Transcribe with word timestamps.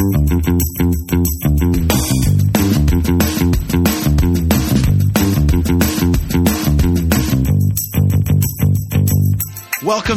Welcome 0.00 0.32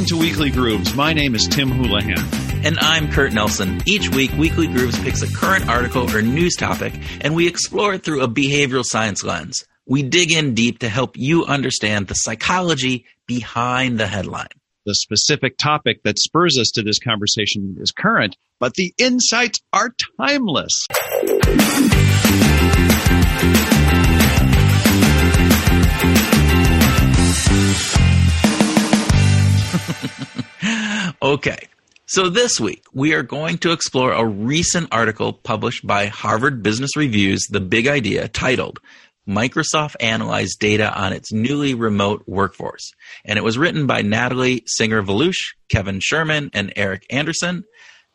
to 0.06 0.18
Weekly 0.18 0.52
Grooves. 0.52 0.96
My 0.96 1.12
name 1.12 1.36
is 1.36 1.50
Tim 1.50 1.70
Houlihan. 1.70 2.18
And 2.66 2.80
I'm 2.80 3.12
Kurt 3.12 3.34
Nelson. 3.34 3.82
Each 3.86 4.08
week, 4.08 4.32
Weekly 4.38 4.68
Grooves 4.68 4.98
picks 5.04 5.22
a 5.22 5.28
current 5.28 5.68
article 5.68 6.10
or 6.16 6.22
news 6.22 6.56
topic, 6.56 6.94
and 7.20 7.36
we 7.36 7.50
explore 7.50 7.96
it 7.96 8.06
through 8.06 8.22
a 8.22 8.30
behavioral 8.30 8.86
science 8.86 9.22
lens. 9.22 9.66
We 9.86 10.02
dig 10.02 10.32
in 10.32 10.54
deep 10.54 10.80
to 10.80 10.88
help 10.88 11.18
you 11.18 11.44
understand 11.44 12.08
the 12.08 12.14
psychology 12.14 13.04
behind 13.28 14.00
the 14.00 14.08
headline. 14.08 14.48
The 14.86 14.96
specific 14.96 15.58
topic 15.58 16.04
that 16.04 16.20
spurs 16.20 16.58
us 16.60 16.70
to 16.72 16.84
this 16.84 17.00
conversation 17.00 17.78
is 17.80 17.94
current, 17.94 18.36
but 18.60 18.74
the 18.74 18.94
insights 18.98 19.62
are 19.72 19.96
timeless. 20.20 20.88
okay. 31.22 31.70
So 32.06 32.30
this 32.30 32.60
week, 32.60 32.84
we 32.94 33.14
are 33.14 33.24
going 33.24 33.60
to 33.60 33.72
explore 33.72 34.12
a 34.12 34.26
recent 34.26 34.90
article 34.92 35.32
published 35.32 35.88
by 35.88 36.08
Harvard 36.08 36.62
Business 36.62 36.98
Review's 36.98 37.48
The 37.50 37.62
Big 37.62 37.88
Idea 37.88 38.28
titled 38.28 38.82
Microsoft 39.28 39.96
Analyzed 40.00 40.60
Data 40.60 40.94
on 40.94 41.14
Its 41.14 41.32
Newly 41.32 41.74
Remote 41.74 42.24
Workforce. 42.28 42.92
And 43.24 43.38
it 43.38 43.44
was 43.44 43.58
written 43.58 43.88
by 43.88 44.02
Natalie 44.02 44.64
Singer 44.66 45.02
Velush, 45.02 45.54
Kevin 45.70 46.00
Sherman, 46.02 46.50
and 46.54 46.74
Eric 46.76 47.06
Anderson. 47.10 47.64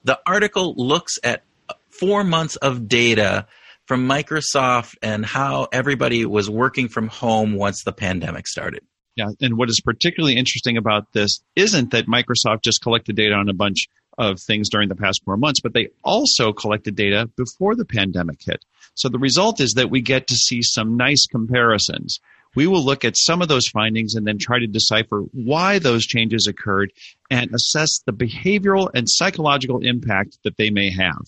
The 0.04 0.20
article 0.26 0.74
looks 0.76 1.18
at 1.24 1.44
four 1.90 2.24
months 2.24 2.56
of 2.56 2.88
data 2.88 3.46
from 3.86 4.06
Microsoft 4.06 4.96
and 5.02 5.24
how 5.24 5.68
everybody 5.72 6.26
was 6.26 6.50
working 6.50 6.88
from 6.88 7.08
home 7.08 7.54
once 7.54 7.82
the 7.84 7.92
pandemic 7.92 8.46
started. 8.46 8.82
Yeah, 9.16 9.30
and 9.40 9.56
what 9.56 9.68
is 9.68 9.80
particularly 9.84 10.36
interesting 10.36 10.76
about 10.76 11.12
this 11.12 11.40
isn't 11.56 11.90
that 11.90 12.06
Microsoft 12.06 12.62
just 12.62 12.82
collected 12.82 13.16
data 13.16 13.34
on 13.34 13.48
a 13.48 13.54
bunch 13.54 13.88
of 14.18 14.40
things 14.40 14.68
during 14.68 14.88
the 14.88 14.96
past 14.96 15.22
four 15.24 15.36
months, 15.36 15.60
but 15.60 15.72
they 15.72 15.88
also 16.02 16.52
collected 16.52 16.96
data 16.96 17.30
before 17.36 17.74
the 17.74 17.84
pandemic 17.84 18.40
hit. 18.44 18.62
So 18.94 19.08
the 19.08 19.18
result 19.18 19.60
is 19.60 19.74
that 19.74 19.90
we 19.90 20.00
get 20.00 20.26
to 20.26 20.34
see 20.34 20.60
some 20.60 20.96
nice 20.96 21.26
comparisons. 21.26 22.18
We 22.54 22.66
will 22.66 22.84
look 22.84 23.04
at 23.04 23.16
some 23.16 23.42
of 23.42 23.48
those 23.48 23.68
findings 23.68 24.14
and 24.14 24.26
then 24.26 24.38
try 24.38 24.58
to 24.58 24.66
decipher 24.66 25.20
why 25.32 25.78
those 25.78 26.04
changes 26.04 26.46
occurred 26.48 26.92
and 27.30 27.54
assess 27.54 28.00
the 28.04 28.12
behavioral 28.12 28.90
and 28.94 29.08
psychological 29.08 29.78
impact 29.80 30.38
that 30.42 30.56
they 30.56 30.70
may 30.70 30.90
have. 30.90 31.22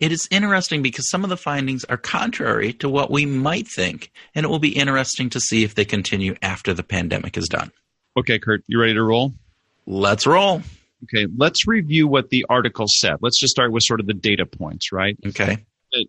It 0.00 0.10
is 0.10 0.26
interesting 0.30 0.82
because 0.82 1.10
some 1.10 1.22
of 1.22 1.30
the 1.30 1.36
findings 1.36 1.84
are 1.84 1.96
contrary 1.96 2.72
to 2.74 2.88
what 2.88 3.10
we 3.10 3.26
might 3.26 3.68
think, 3.68 4.10
and 4.34 4.44
it 4.44 4.48
will 4.48 4.58
be 4.58 4.76
interesting 4.76 5.30
to 5.30 5.40
see 5.40 5.62
if 5.62 5.74
they 5.74 5.84
continue 5.84 6.34
after 6.42 6.72
the 6.72 6.82
pandemic 6.82 7.36
is 7.36 7.48
done. 7.48 7.70
Okay, 8.16 8.38
Kurt, 8.38 8.64
you 8.66 8.80
ready 8.80 8.94
to 8.94 9.02
roll? 9.02 9.32
Let's 9.86 10.26
roll. 10.26 10.62
Okay, 11.04 11.26
let's 11.36 11.66
review 11.66 12.06
what 12.06 12.30
the 12.30 12.46
article 12.48 12.86
said. 12.88 13.16
Let's 13.20 13.38
just 13.38 13.50
start 13.50 13.72
with 13.72 13.82
sort 13.82 14.00
of 14.00 14.06
the 14.06 14.14
data 14.14 14.46
points, 14.46 14.92
right? 14.92 15.16
Okay. 15.26 15.64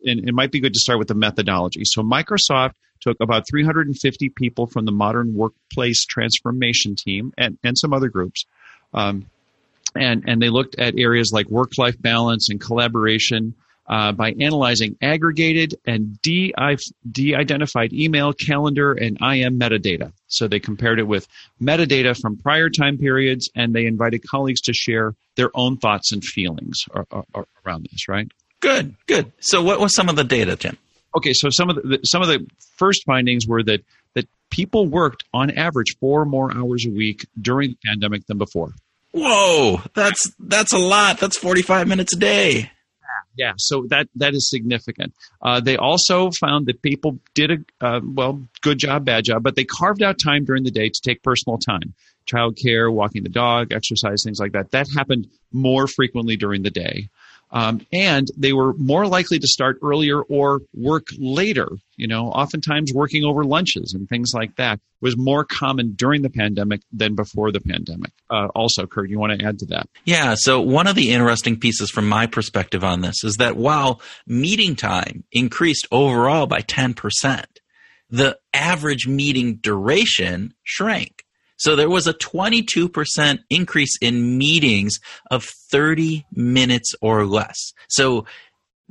And 0.06 0.30
it 0.30 0.34
might 0.34 0.52
be 0.52 0.60
good 0.60 0.74
to 0.74 0.80
start 0.80 1.00
with 1.00 1.08
the 1.10 1.16
methodology. 1.16 1.84
So 1.84 2.02
Microsoft 2.04 2.74
took 3.02 3.18
about 3.20 3.48
350 3.50 4.30
people 4.30 4.68
from 4.68 4.86
the 4.86 4.92
modern 4.92 5.34
workplace 5.34 6.06
transformation 6.06 6.96
team 6.96 7.34
and, 7.38 7.58
and 7.64 7.78
some 7.78 7.94
other 7.94 8.08
groups. 8.08 8.46
Um, 8.94 9.26
and, 9.96 10.24
and 10.28 10.42
they 10.42 10.50
looked 10.50 10.80
at 10.80 10.98
areas 10.98 11.32
like 11.34 11.48
work 11.48 11.78
life 11.78 12.02
balance 12.02 12.50
and 12.50 12.62
collaboration, 12.62 13.56
uh, 13.88 14.12
by 14.12 14.32
analyzing 14.40 14.98
aggregated 15.02 15.76
and 15.86 16.22
de 16.22 16.54
identified 16.56 17.94
email, 17.94 18.34
calendar, 18.34 18.94
and 18.94 19.18
IM 19.22 19.60
metadata. 19.60 20.12
So 20.28 20.48
they 20.48 20.60
compared 20.60 21.00
it 21.00 21.08
with 21.08 21.28
metadata 21.62 22.20
from 22.20 22.38
prior 22.38 22.70
time 22.70 22.98
periods, 22.98 23.50
and 23.56 23.74
they 23.74 23.86
invited 23.86 24.28
colleagues 24.28 24.62
to 24.62 24.74
share 24.74 25.16
their 25.36 25.50
own 25.54 25.78
thoughts 25.78 26.12
and 26.12 26.24
feelings 26.24 26.78
around 27.66 27.88
this. 27.92 28.08
Right? 28.08 28.32
Good, 28.60 28.96
good. 29.08 29.32
So 29.40 29.62
what 29.62 29.80
was 29.80 29.94
some 29.94 30.10
of 30.10 30.16
the 30.16 30.24
data, 30.24 30.56
Tim? 30.56 30.78
Okay, 31.16 31.34
so 31.34 31.50
some 31.52 31.70
of 31.70 31.76
the 31.76 32.00
some 32.04 32.22
of 32.22 32.28
the 32.28 32.48
first 32.78 33.04
findings 33.06 33.46
were 33.46 33.64
that 33.64 33.82
that 34.16 34.28
people 34.50 34.88
worked 34.88 35.24
on 35.34 35.52
average 35.52 35.98
four 36.00 36.26
more 36.26 36.56
hours 36.56 36.86
a 36.86 36.90
week 36.90 37.28
during 37.40 37.72
the 37.72 37.78
pandemic 37.86 38.26
than 38.28 38.38
before. 38.38 38.74
Whoa, 39.12 39.82
that's 39.94 40.32
that's 40.40 40.74
a 40.74 40.80
lot. 40.80 41.20
That's 41.20 41.38
forty 41.38 41.62
five 41.62 41.88
minutes 41.88 42.14
a 42.14 42.18
day. 42.18 42.72
Yeah, 43.36 43.54
so 43.58 43.86
that 43.90 44.08
that 44.16 44.34
is 44.34 44.50
significant. 44.50 45.14
Uh, 45.42 45.60
they 45.60 45.76
also 45.76 46.30
found 46.32 46.68
that 46.68 46.82
people 46.82 47.20
did 47.34 47.52
a 47.52 47.86
uh, 47.86 48.00
well, 48.04 48.42
good 48.62 48.78
job, 48.78 49.06
bad 49.06 49.24
job, 49.26 49.44
but 49.44 49.56
they 49.56 49.66
carved 49.66 50.04
out 50.04 50.20
time 50.24 50.46
during 50.46 50.64
the 50.64 50.72
day 50.72 50.90
to 50.90 51.02
take 51.02 51.24
personal 51.24 51.58
time, 51.58 51.94
childcare, 52.32 52.94
walking 52.94 53.24
the 53.24 53.30
dog, 53.30 53.72
exercise, 53.72 54.24
things 54.24 54.40
like 54.40 54.52
that. 54.52 54.72
That 54.72 54.88
happened 54.96 55.28
more 55.52 55.88
frequently 55.88 56.36
during 56.36 56.62
the 56.62 56.70
day. 56.70 57.10
Um, 57.54 57.86
and 57.94 58.28
they 58.36 58.52
were 58.52 58.74
more 58.74 59.06
likely 59.06 59.38
to 59.38 59.48
start 59.48 59.78
earlier 59.84 60.22
or 60.24 60.62
work 60.74 61.08
later. 61.18 61.70
You 61.96 62.08
know, 62.08 62.30
oftentimes 62.30 62.92
working 62.94 63.24
over 63.24 63.44
lunches 63.44 63.94
and 63.94 64.10
things 64.10 64.34
like 64.34 64.56
that 64.56 64.80
was 65.02 65.16
more 65.16 65.46
common 65.46 65.94
during 65.94 66.24
the 66.24 66.32
pandemic 66.32 66.82
than 66.92 67.14
before 67.14 67.52
the 67.52 67.62
pandemic. 67.62 68.12
Uh, 68.30 68.48
also, 68.56 68.88
Kurt, 68.88 69.10
you 69.10 69.20
want 69.20 69.40
to 69.40 69.46
add 69.46 69.60
to 69.60 69.66
that? 69.68 69.88
Yeah. 70.04 70.34
So 70.36 70.60
one 70.62 70.88
of 70.88 70.96
the 70.96 71.12
interesting 71.12 71.60
pieces 71.60 71.92
from 71.92 72.10
my 72.10 72.26
perspective 72.26 72.84
on 72.84 73.02
this 73.02 73.24
is 73.24 73.36
that 73.36 73.56
while 73.56 74.02
meeting 74.26 74.76
time 74.76 75.24
increased 75.32 75.88
overall 75.92 76.48
by 76.48 76.62
10%, 76.62 77.46
the 78.10 78.38
average 78.54 79.08
meeting 79.08 79.56
duration 79.58 80.54
shrank. 80.64 81.23
So 81.64 81.78
there 81.78 81.90
was 81.90 82.08
a 82.08 82.14
22% 82.14 83.40
increase 83.50 83.98
in 84.02 84.38
meetings 84.38 85.00
of 85.32 85.46
30 85.72 86.26
minutes 86.34 86.94
or 87.02 87.26
less. 87.26 87.72
So 87.88 88.26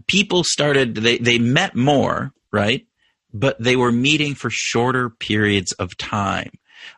people 0.06 0.42
started, 0.42 0.94
they, 0.94 1.18
they 1.18 1.38
met 1.38 1.76
more, 1.76 2.32
right? 2.50 2.86
But 3.34 3.62
they 3.62 3.76
were 3.76 3.92
meeting 3.92 4.34
for 4.34 4.48
shorter 4.48 5.10
periods 5.10 5.72
of 5.72 5.94
time. 5.98 6.52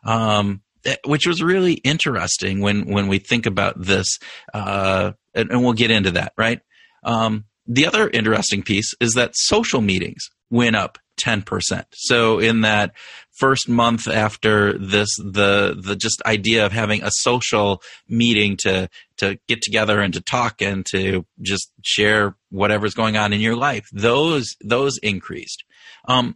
Um, 0.05 0.61
eh, 0.85 0.95
which 1.05 1.27
was 1.27 1.43
really 1.43 1.73
interesting 1.73 2.61
when, 2.61 2.85
when 2.85 3.09
we 3.09 3.19
think 3.19 3.45
about 3.45 3.75
this, 3.77 4.07
uh, 4.53 5.11
and, 5.33 5.51
and, 5.51 5.61
we'll 5.61 5.73
get 5.73 5.91
into 5.91 6.11
that, 6.11 6.31
right? 6.37 6.61
Um, 7.03 7.43
the 7.67 7.85
other 7.85 8.09
interesting 8.09 8.63
piece 8.63 8.93
is 9.01 9.11
that 9.15 9.31
social 9.35 9.81
meetings 9.81 10.29
went 10.49 10.77
up 10.77 10.99
10%. 11.17 11.85
So 11.93 12.39
in 12.39 12.61
that 12.61 12.93
first 13.31 13.67
month 13.67 14.07
after 14.07 14.77
this, 14.77 15.09
the, 15.17 15.79
the 15.79 15.95
just 15.95 16.21
idea 16.25 16.65
of 16.65 16.71
having 16.71 17.03
a 17.03 17.11
social 17.11 17.81
meeting 18.07 18.57
to, 18.57 18.89
to 19.17 19.37
get 19.47 19.61
together 19.61 19.99
and 19.99 20.13
to 20.13 20.21
talk 20.21 20.61
and 20.61 20.85
to 20.87 21.25
just 21.41 21.71
share 21.83 22.35
whatever's 22.49 22.93
going 22.93 23.17
on 23.17 23.33
in 23.33 23.41
your 23.41 23.55
life, 23.55 23.87
those, 23.91 24.55
those 24.61 24.97
increased. 24.99 25.63
Um, 26.07 26.35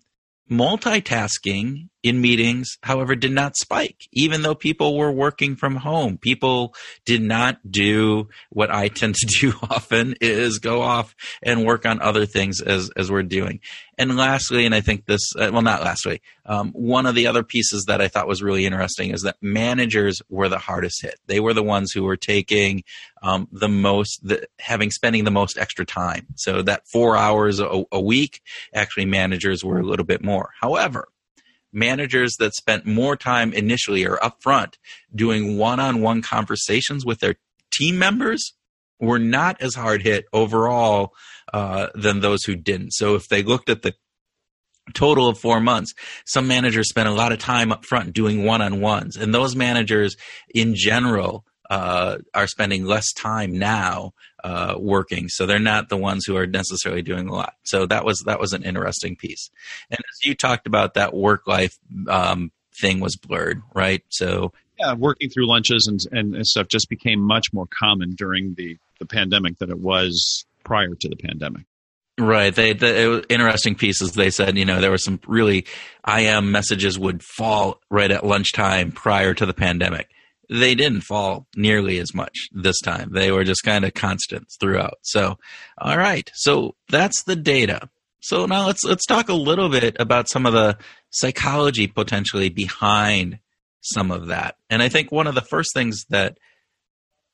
multitasking 0.50 1.90
in 2.02 2.22
meetings, 2.22 2.78
however, 2.82 3.16
did 3.16 3.32
not 3.32 3.58
spike, 3.58 4.08
even 4.14 4.42
though 4.42 4.56
people 4.56 4.98
were 4.98 5.12
working 5.12 5.56
from 5.56 5.76
home. 5.76 6.18
People 6.18 6.74
did 7.06 7.22
not 7.22 7.60
do 7.70 8.30
what 8.50 8.72
I 8.72 8.88
tend 8.88 9.16
to 9.16 9.26
do 9.42 9.54
often 9.70 10.16
is 10.22 10.60
go 10.60 10.82
off 10.82 11.16
and 11.44 11.66
work 11.66 11.86
on 11.86 12.02
other 12.02 12.26
things 12.26 12.62
as, 12.62 12.90
as 12.96 13.12
we're 13.12 13.24
doing. 13.24 13.60
And 13.98 14.16
lastly, 14.16 14.66
and 14.66 14.74
I 14.74 14.80
think 14.80 15.06
this, 15.06 15.36
uh, 15.38 15.50
well, 15.52 15.62
not 15.62 15.82
lastly, 15.82 16.22
um, 16.46 16.72
one 16.72 17.06
of 17.06 17.16
the 17.16 17.28
other 17.28 17.44
pieces 17.44 17.84
that 17.88 18.00
I 18.00 18.08
thought 18.08 18.30
was 18.30 18.42
really 18.42 18.66
interesting 18.66 19.12
is 19.12 19.24
that 19.24 19.36
managers 19.42 20.22
were 20.30 20.48
the 20.48 20.58
hardest 20.58 21.02
hit. 21.02 21.20
They 21.28 21.42
were 21.42 21.54
the 21.54 21.64
ones 21.64 21.92
who 21.92 22.04
were 22.04 22.16
taking 22.16 22.84
um, 23.22 23.50
the 23.52 23.68
most, 23.68 24.22
the, 24.24 24.48
having 24.58 24.90
spending 24.90 25.26
the 25.26 25.32
most 25.32 25.58
extra 25.58 25.86
time. 25.86 26.28
So 26.36 26.62
that 26.62 26.88
four 26.88 27.18
hours 27.18 27.60
a, 27.60 27.84
a 27.92 28.00
week, 28.00 28.42
actually 28.74 29.06
managers 29.06 29.66
were 29.66 29.80
a 29.80 29.86
little 29.86 30.06
bit 30.06 30.24
more. 30.24 30.52
However, 30.62 31.10
managers 31.72 32.36
that 32.40 32.56
spent 32.56 32.86
more 32.86 33.16
time 33.16 33.54
initially 33.54 34.06
or 34.06 34.18
upfront 34.18 34.74
doing 35.14 35.58
one-on-one 35.58 36.22
conversations 36.22 37.06
with 37.06 37.20
their 37.20 37.36
team 37.72 38.00
members 38.00 38.54
were 39.00 39.20
not 39.20 39.62
as 39.62 39.76
hard 39.76 40.02
hit 40.02 40.26
overall 40.34 41.14
uh, 41.54 41.88
than 41.96 42.20
those 42.20 42.44
who 42.44 42.56
didn't. 42.56 42.92
So 42.92 43.16
if 43.16 43.28
they 43.28 43.44
looked 43.44 43.70
at 43.70 43.82
the 43.82 43.94
total 44.94 45.28
of 45.28 45.38
four 45.38 45.60
months, 45.60 45.94
some 46.26 46.48
managers 46.48 46.90
spent 46.90 47.08
a 47.08 47.14
lot 47.14 47.32
of 47.32 47.40
time 47.40 47.72
up 47.72 47.86
front 47.86 48.14
doing 48.14 48.44
one-on-ones, 48.44 49.18
and 49.18 49.34
those 49.34 49.56
managers 49.56 50.18
in 50.54 50.76
general 50.76 51.46
uh, 51.70 52.18
are 52.34 52.48
spending 52.48 52.86
less 52.86 53.12
time 53.14 53.58
now 53.58 54.14
uh, 54.44 54.76
working, 54.78 55.30
so 55.30 55.46
they're 55.46 55.60
not 55.60 55.90
the 55.90 55.98
ones 55.98 56.26
who 56.26 56.36
are 56.36 56.48
necessarily 56.48 57.02
doing 57.02 57.28
a 57.28 57.34
lot. 57.34 57.56
So 57.64 57.86
that 57.86 58.06
was 58.06 58.24
that 58.26 58.40
was 58.40 58.54
an 58.54 58.64
interesting 58.64 59.16
piece. 59.16 59.50
And 59.90 60.00
as 60.00 60.26
you 60.28 60.36
talked 60.36 60.68
about, 60.68 60.96
that 60.96 61.14
work 61.14 61.48
life 61.48 61.78
um, 62.08 62.52
thing 62.80 63.00
was 63.00 63.16
blurred, 63.16 63.62
right? 63.74 64.04
So 64.10 64.54
yeah, 64.80 64.94
working 64.94 65.30
through 65.30 65.48
lunches 65.48 65.88
and, 65.88 66.00
and, 66.18 66.36
and 66.36 66.48
stuff 66.48 66.68
just 66.68 66.90
became 66.90 67.20
much 67.20 67.52
more 67.54 67.68
common 67.68 68.12
during 68.12 68.56
the 68.56 68.78
the 69.00 69.06
pandemic 69.06 69.58
than 69.58 69.70
it 69.70 69.80
was 69.80 70.46
prior 70.64 70.96
to 70.96 71.10
the 71.10 71.16
pandemic. 71.16 71.64
Right. 72.18 72.54
They 72.54 72.74
the 72.74 73.26
interesting 73.30 73.76
pieces. 73.76 74.12
They 74.12 74.30
said 74.30 74.58
you 74.58 74.66
know 74.66 74.82
there 74.82 74.92
were 74.92 74.98
some 74.98 75.20
really 75.28 75.66
IM 76.08 76.52
messages 76.52 76.98
would 76.98 77.24
fall 77.24 77.82
right 77.90 78.12
at 78.12 78.26
lunchtime 78.26 78.92
prior 78.92 79.34
to 79.34 79.46
the 79.46 79.54
pandemic. 79.54 80.10
They 80.50 80.76
didn't 80.76 81.02
fall 81.02 81.48
nearly 81.56 82.00
as 82.00 82.14
much 82.14 82.50
this 82.52 82.80
time. 82.80 83.12
They 83.14 83.32
were 83.32 83.44
just 83.44 83.64
kind 83.64 83.86
of 83.86 83.94
constants 83.94 84.58
throughout. 84.60 84.98
So, 85.04 85.38
all 85.78 85.98
right. 85.98 86.30
So 86.34 86.76
that's 86.90 87.24
the 87.24 87.36
data. 87.36 87.90
So 88.22 88.46
now 88.46 88.68
let's 88.68 88.84
let's 88.84 89.06
talk 89.06 89.30
a 89.30 89.34
little 89.34 89.70
bit 89.70 89.96
about 90.00 90.28
some 90.28 90.46
of 90.46 90.54
the 90.54 90.78
psychology 91.12 91.88
potentially 91.88 92.50
behind 92.50 93.40
some 93.82 94.12
of 94.12 94.28
that. 94.28 94.56
And 94.70 94.82
I 94.82 94.90
think 94.90 95.12
one 95.12 95.28
of 95.28 95.36
the 95.36 95.42
first 95.42 95.70
things 95.74 96.04
that 96.10 96.38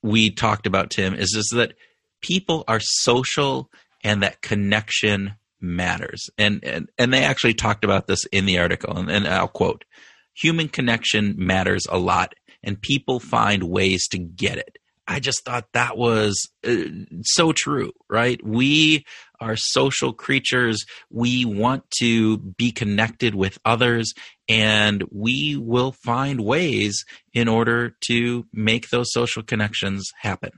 we 0.04 0.30
talked 0.30 0.68
about 0.68 0.92
Tim 0.92 1.16
is 1.16 1.34
is 1.36 1.52
that 1.56 1.74
people 2.22 2.64
are 2.68 2.80
social 2.80 3.70
and 4.04 4.22
that 4.22 4.42
connection 4.42 5.34
matters. 5.60 6.30
And, 6.38 6.64
and, 6.64 6.90
and 6.98 7.14
they 7.14 7.24
actually 7.24 7.56
talked 7.56 7.84
about 7.84 8.08
this 8.08 8.26
in 8.26 8.46
the 8.46 8.60
article, 8.60 8.98
and, 8.98 9.10
and 9.10 9.28
I'll 9.28 9.48
quote 9.48 9.84
Human 10.36 10.68
connection 10.68 11.34
matters 11.38 11.88
a 11.90 11.98
lot, 11.98 12.36
and 12.66 12.82
people 12.82 13.22
find 13.22 13.64
ways 13.64 14.08
to 14.10 14.18
get 14.18 14.58
it. 14.58 14.78
I 15.08 15.20
just 15.20 15.46
thought 15.46 15.68
that 15.74 15.98
was 15.98 16.50
uh, 16.68 16.76
so 17.22 17.52
true, 17.52 17.92
right? 18.10 18.44
We 18.44 19.06
are 19.40 19.56
social 19.56 20.14
creatures. 20.14 20.84
We 21.12 21.46
want 21.46 21.84
to 22.00 22.40
be 22.40 22.72
connected 22.72 23.36
with 23.36 23.60
others, 23.64 24.14
and 24.50 25.04
we 25.12 25.58
will 25.58 25.92
find 25.92 26.42
ways 26.42 27.06
in 27.34 27.48
order 27.48 27.96
to 28.08 28.46
make 28.52 28.90
those 28.90 29.12
social 29.12 29.44
connections 29.44 30.10
happen. 30.20 30.52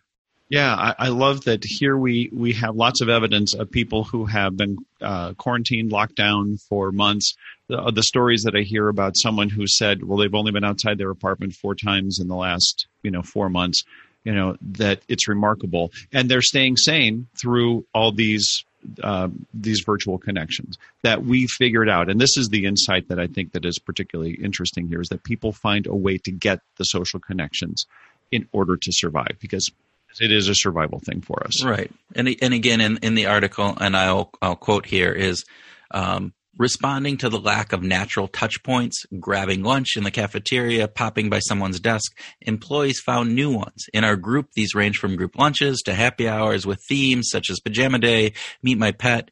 Yeah, 0.49 0.73
I, 0.73 0.95
I, 0.97 1.07
love 1.09 1.43
that 1.43 1.63
here 1.65 1.97
we, 1.97 2.29
we 2.31 2.53
have 2.53 2.75
lots 2.75 3.01
of 3.01 3.09
evidence 3.09 3.53
of 3.53 3.69
people 3.69 4.05
who 4.05 4.25
have 4.25 4.55
been 4.55 4.77
uh, 5.01 5.33
quarantined, 5.33 5.91
locked 5.91 6.15
down 6.15 6.57
for 6.69 6.93
months. 6.93 7.35
The, 7.67 7.91
the, 7.91 8.03
stories 8.03 8.43
that 8.43 8.55
I 8.55 8.61
hear 8.61 8.87
about 8.87 9.17
someone 9.17 9.49
who 9.49 9.67
said, 9.67 10.05
well, 10.05 10.17
they've 10.17 10.33
only 10.33 10.53
been 10.53 10.63
outside 10.63 10.97
their 10.97 11.09
apartment 11.09 11.53
four 11.53 11.75
times 11.75 12.19
in 12.19 12.29
the 12.29 12.35
last, 12.35 12.87
you 13.03 13.11
know, 13.11 13.23
four 13.23 13.49
months, 13.49 13.83
you 14.23 14.33
know, 14.33 14.55
that 14.61 15.01
it's 15.09 15.27
remarkable. 15.27 15.91
And 16.13 16.29
they're 16.29 16.41
staying 16.41 16.77
sane 16.77 17.27
through 17.35 17.85
all 17.93 18.13
these 18.13 18.63
uh, 19.03 19.27
these 19.53 19.81
virtual 19.81 20.17
connections 20.17 20.77
that 21.01 21.25
we 21.25 21.47
figured 21.47 21.89
out 21.89 22.09
and 22.09 22.21
this 22.21 22.37
is 22.37 22.47
the 22.49 22.65
insight 22.65 23.09
that 23.09 23.19
i 23.19 23.27
think 23.27 23.51
that 23.51 23.65
is 23.65 23.79
particularly 23.79 24.35
interesting 24.35 24.87
here 24.87 25.01
is 25.01 25.09
that 25.09 25.23
people 25.23 25.51
find 25.51 25.87
a 25.87 25.95
way 25.95 26.17
to 26.17 26.31
get 26.31 26.59
the 26.77 26.83
social 26.83 27.19
connections 27.19 27.85
in 28.31 28.47
order 28.53 28.77
to 28.77 28.91
survive 28.93 29.35
because 29.41 29.71
it 30.19 30.31
is 30.31 30.49
a 30.49 30.55
survival 30.55 30.99
thing 30.99 31.21
for 31.21 31.45
us. 31.45 31.63
Right. 31.63 31.91
And 32.15 32.35
and 32.41 32.53
again 32.53 32.81
in, 32.81 32.97
in 32.97 33.15
the 33.15 33.27
article, 33.27 33.77
and 33.79 33.95
I'll 33.95 34.31
I'll 34.41 34.55
quote 34.55 34.85
here 34.85 35.11
is 35.11 35.45
um, 35.91 36.33
responding 36.57 37.17
to 37.17 37.29
the 37.29 37.39
lack 37.39 37.71
of 37.71 37.83
natural 37.83 38.27
touch 38.27 38.63
points, 38.63 39.05
grabbing 39.19 39.63
lunch 39.63 39.95
in 39.95 40.03
the 40.03 40.11
cafeteria, 40.11 40.87
popping 40.87 41.29
by 41.29 41.39
someone's 41.39 41.79
desk. 41.79 42.17
Employees 42.41 42.99
found 42.99 43.35
new 43.35 43.51
ones. 43.51 43.85
In 43.93 44.03
our 44.03 44.15
group, 44.15 44.47
these 44.55 44.73
range 44.73 44.97
from 44.97 45.15
group 45.15 45.37
lunches 45.37 45.81
to 45.85 45.93
happy 45.93 46.27
hours 46.27 46.65
with 46.65 46.79
themes 46.87 47.29
such 47.29 47.49
as 47.49 47.59
pajama 47.59 47.99
day, 47.99 48.33
meet 48.63 48.77
my 48.77 48.91
pet. 48.91 49.31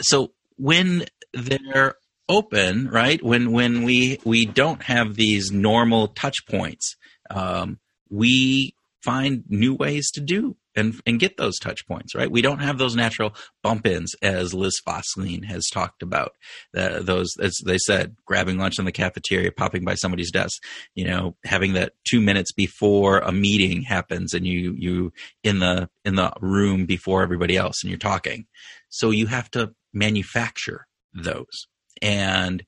So 0.00 0.32
when 0.56 1.04
they're 1.34 1.96
open, 2.28 2.88
right? 2.88 3.22
When 3.22 3.52
when 3.52 3.82
we 3.82 4.18
we 4.24 4.46
don't 4.46 4.82
have 4.84 5.14
these 5.14 5.50
normal 5.52 6.08
touch 6.08 6.46
points, 6.48 6.96
um, 7.30 7.78
we 8.10 8.74
find 9.02 9.44
new 9.48 9.74
ways 9.74 10.10
to 10.12 10.20
do 10.20 10.56
and, 10.74 11.00
and 11.06 11.20
get 11.20 11.36
those 11.36 11.58
touch 11.58 11.86
points, 11.86 12.14
right? 12.14 12.30
We 12.30 12.42
don't 12.42 12.60
have 12.60 12.78
those 12.78 12.96
natural 12.96 13.34
bump 13.62 13.86
ins 13.86 14.14
as 14.22 14.54
Liz 14.54 14.80
Fosslien 14.86 15.44
has 15.44 15.66
talked 15.72 16.02
about. 16.02 16.32
Uh, 16.76 17.00
those, 17.00 17.36
as 17.40 17.60
they 17.64 17.78
said, 17.78 18.16
grabbing 18.26 18.58
lunch 18.58 18.78
in 18.78 18.84
the 18.84 18.92
cafeteria, 18.92 19.52
popping 19.52 19.84
by 19.84 19.94
somebody's 19.94 20.30
desk, 20.30 20.62
you 20.94 21.06
know, 21.06 21.36
having 21.44 21.74
that 21.74 21.92
two 22.08 22.20
minutes 22.20 22.52
before 22.52 23.18
a 23.18 23.32
meeting 23.32 23.82
happens 23.82 24.32
and 24.32 24.46
you, 24.46 24.74
you 24.76 25.12
in 25.42 25.58
the, 25.58 25.88
in 26.04 26.14
the 26.14 26.32
room 26.40 26.86
before 26.86 27.22
everybody 27.22 27.56
else 27.56 27.82
and 27.82 27.90
you're 27.90 27.98
talking. 27.98 28.46
So 28.88 29.10
you 29.10 29.26
have 29.26 29.50
to 29.52 29.74
manufacture 29.92 30.86
those. 31.12 31.66
And 32.00 32.64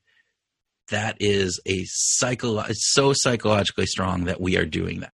that 0.91 1.17
is 1.19 1.59
a 1.65 1.83
psycho, 1.85 2.59
it's 2.59 2.93
so 2.93 3.13
psychologically 3.15 3.87
strong 3.87 4.25
that 4.25 4.39
we 4.39 4.57
are 4.57 4.65
doing 4.65 4.99
that 4.99 5.14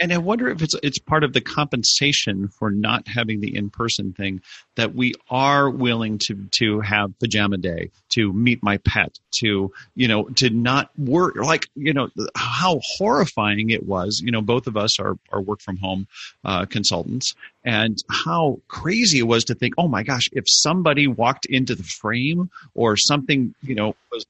and 0.00 0.12
I 0.12 0.18
wonder 0.18 0.48
if 0.48 0.62
it's 0.62 0.74
it's 0.82 0.98
part 0.98 1.24
of 1.24 1.32
the 1.32 1.40
compensation 1.40 2.48
for 2.48 2.70
not 2.70 3.08
having 3.08 3.40
the 3.40 3.54
in 3.54 3.70
person 3.70 4.12
thing 4.12 4.42
that 4.76 4.94
we 4.94 5.14
are 5.28 5.68
willing 5.68 6.18
to 6.18 6.46
to 6.58 6.80
have 6.80 7.18
pajama 7.18 7.58
day, 7.58 7.90
to 8.10 8.32
meet 8.32 8.62
my 8.62 8.78
pet, 8.78 9.18
to 9.40 9.72
you 9.94 10.08
know 10.08 10.24
to 10.36 10.50
not 10.50 10.90
work 10.98 11.36
like 11.36 11.68
you 11.74 11.92
know 11.92 12.08
how 12.36 12.80
horrifying 12.82 13.70
it 13.70 13.84
was. 13.86 14.20
You 14.24 14.30
know, 14.30 14.42
both 14.42 14.66
of 14.66 14.76
us 14.76 15.00
are 15.00 15.18
are 15.30 15.40
work 15.40 15.60
from 15.60 15.76
home 15.76 16.06
uh, 16.44 16.66
consultants, 16.66 17.34
and 17.64 17.98
how 18.08 18.60
crazy 18.68 19.18
it 19.18 19.26
was 19.26 19.44
to 19.44 19.54
think, 19.54 19.74
oh 19.78 19.88
my 19.88 20.02
gosh, 20.02 20.28
if 20.32 20.44
somebody 20.46 21.06
walked 21.06 21.46
into 21.46 21.74
the 21.74 21.82
frame 21.82 22.50
or 22.74 22.96
something, 22.96 23.54
you 23.62 23.74
know, 23.74 23.96
was 24.12 24.26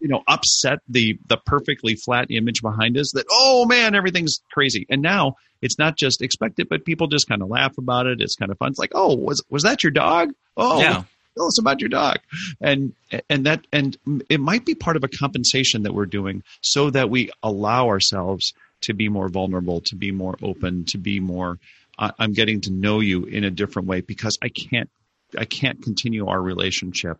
you 0.00 0.08
know 0.08 0.22
upset 0.28 0.78
the 0.88 1.18
the 1.26 1.36
perfectly 1.36 1.94
flat 1.94 2.30
image 2.30 2.62
behind 2.62 2.96
us 2.96 3.12
that 3.14 3.26
oh 3.30 3.66
man 3.66 3.94
everything's 3.94 4.40
crazy. 4.52 4.86
And 4.88 5.02
now 5.02 5.36
it's 5.60 5.78
not 5.78 5.96
just 5.96 6.22
expected 6.22 6.68
but 6.68 6.84
people 6.84 7.06
just 7.06 7.28
kind 7.28 7.42
of 7.42 7.48
laugh 7.48 7.76
about 7.78 8.06
it. 8.06 8.20
It's 8.20 8.36
kind 8.36 8.50
of 8.50 8.58
fun. 8.58 8.70
It's 8.70 8.78
like 8.78 8.92
oh 8.94 9.16
was 9.16 9.42
was 9.50 9.62
that 9.62 9.82
your 9.82 9.92
dog? 9.92 10.32
Oh 10.56 10.80
yeah. 10.80 11.04
tell 11.36 11.46
us 11.46 11.60
about 11.60 11.80
your 11.80 11.90
dog. 11.90 12.18
And 12.60 12.94
and 13.28 13.46
that 13.46 13.66
and 13.72 13.96
it 14.28 14.40
might 14.40 14.64
be 14.64 14.74
part 14.74 14.96
of 14.96 15.04
a 15.04 15.08
compensation 15.08 15.82
that 15.82 15.94
we're 15.94 16.06
doing 16.06 16.42
so 16.60 16.90
that 16.90 17.10
we 17.10 17.30
allow 17.42 17.88
ourselves 17.88 18.54
to 18.80 18.94
be 18.94 19.08
more 19.08 19.28
vulnerable 19.28 19.80
to 19.80 19.96
be 19.96 20.12
more 20.12 20.36
open 20.40 20.84
to 20.84 20.98
be 20.98 21.18
more 21.18 21.58
i'm 21.98 22.32
getting 22.32 22.60
to 22.60 22.70
know 22.70 23.00
you 23.00 23.24
in 23.24 23.42
a 23.42 23.50
different 23.50 23.88
way 23.88 24.00
because 24.00 24.38
i 24.40 24.48
can't 24.48 24.88
i 25.36 25.44
can't 25.44 25.82
continue 25.82 26.28
our 26.28 26.40
relationship 26.40 27.18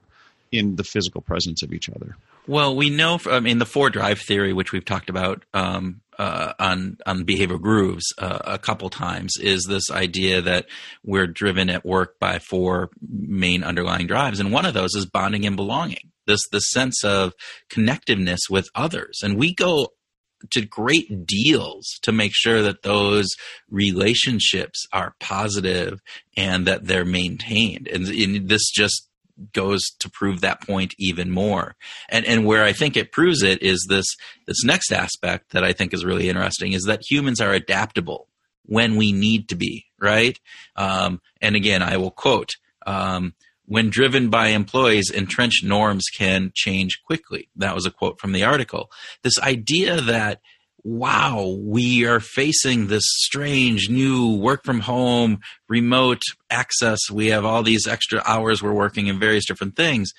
in 0.53 0.77
the 0.77 0.85
physical 0.85 1.21
presence 1.21 1.63
of 1.63 1.73
each 1.73 1.89
other. 1.89 2.17
Well, 2.49 2.75
we 2.75 2.89
know, 2.89 3.21
I 3.27 3.41
mean, 3.41 3.59
the 3.59 3.67
four 3.67 3.91
drive 3.91 4.21
theory, 4.21 4.55
which 4.55 4.73
we've 4.73 4.85
talked 4.85 5.11
about 5.11 5.45
um, 5.53 6.01
uh, 6.19 6.55
on 6.59 6.97
on 7.05 7.27
behavioral 7.27 7.61
grooves 7.61 8.07
uh, 8.17 8.39
a 8.43 8.59
couple 8.59 8.89
times, 8.89 9.35
is 9.39 9.65
this 9.65 9.91
idea 9.91 10.41
that 10.41 10.65
we're 11.05 11.27
driven 11.27 11.69
at 11.69 11.85
work 11.85 12.19
by 12.19 12.39
four 12.39 12.89
main 13.07 13.63
underlying 13.63 14.07
drives, 14.07 14.41
and 14.41 14.51
one 14.51 14.65
of 14.65 14.73
those 14.73 14.95
is 14.95 15.05
bonding 15.05 15.45
and 15.45 15.57
belonging. 15.57 16.11
This 16.27 16.41
the 16.51 16.61
sense 16.61 17.05
of 17.05 17.35
connectiveness 17.71 18.49
with 18.49 18.69
others, 18.75 19.21
and 19.23 19.37
we 19.37 19.55
go 19.55 19.89
to 20.51 20.65
great 20.65 21.27
deals 21.27 21.99
to 22.03 22.13
make 22.13 22.33
sure 22.35 22.63
that 22.63 22.83
those 22.83 23.29
relationships 23.69 24.87
are 24.93 25.15
positive 25.21 26.01
and 26.37 26.67
that 26.67 26.87
they're 26.87 27.05
maintained. 27.05 27.89
And, 27.89 28.07
and 28.07 28.49
this 28.49 28.71
just 28.71 29.08
goes 29.53 29.83
to 30.01 30.11
prove 30.11 30.41
that 30.41 30.61
point 30.61 30.95
even 30.99 31.31
more. 31.31 31.77
And 32.09 32.25
and 32.27 32.45
where 32.45 32.65
I 32.65 32.73
think 32.73 32.97
it 32.97 33.13
proves 33.13 33.43
it 33.43 33.63
is 33.63 33.87
this 33.89 34.07
this 34.47 34.65
next 34.65 34.93
aspect 34.93 35.51
that 35.51 35.65
I 35.65 35.73
think 35.73 35.95
is 35.95 36.05
really 36.05 36.29
interesting 36.29 36.73
is 36.73 36.85
that 36.85 37.03
humans 37.09 37.41
are 37.41 37.53
adaptable 37.53 38.29
when 38.65 38.97
we 38.97 39.13
need 39.13 39.49
to 39.49 39.55
be, 39.55 39.87
right? 39.99 40.39
Um, 40.77 41.21
and 41.41 41.57
again, 41.57 41.83
I 41.83 41.97
will 41.97 42.11
quote. 42.11 42.53
Um, 42.87 43.35
when 43.67 43.91
driven 43.91 44.31
by 44.31 44.49
employees, 44.49 45.11
entrenched 45.11 45.63
norms 45.63 46.05
can 46.07 46.53
change 46.55 47.03
quickly. 47.05 47.51
That 47.57 47.75
was 47.75 47.85
a 47.85 47.91
quote 47.91 48.19
from 48.19 48.33
the 48.33 48.45
article. 48.45 48.91
This 49.23 49.39
idea 49.41 50.01
that 50.01 50.41
wow, 50.89 51.59
we 51.61 52.07
are 52.07 52.19
facing 52.19 52.87
this 52.87 53.05
strange 53.05 53.91
new 53.91 54.37
work 54.37 54.65
from 54.65 54.81
home, 54.81 55.41
remote 55.69 56.23
access. 56.49 57.11
We 57.11 57.27
have 57.29 57.45
all 57.45 57.63
these 57.63 57.87
extra 57.87 58.23
hours 58.25 58.63
we're 58.63 58.73
working 58.73 59.07
in 59.07 59.21
various 59.21 59.45
different 59.45 59.77
things. 59.77 60.13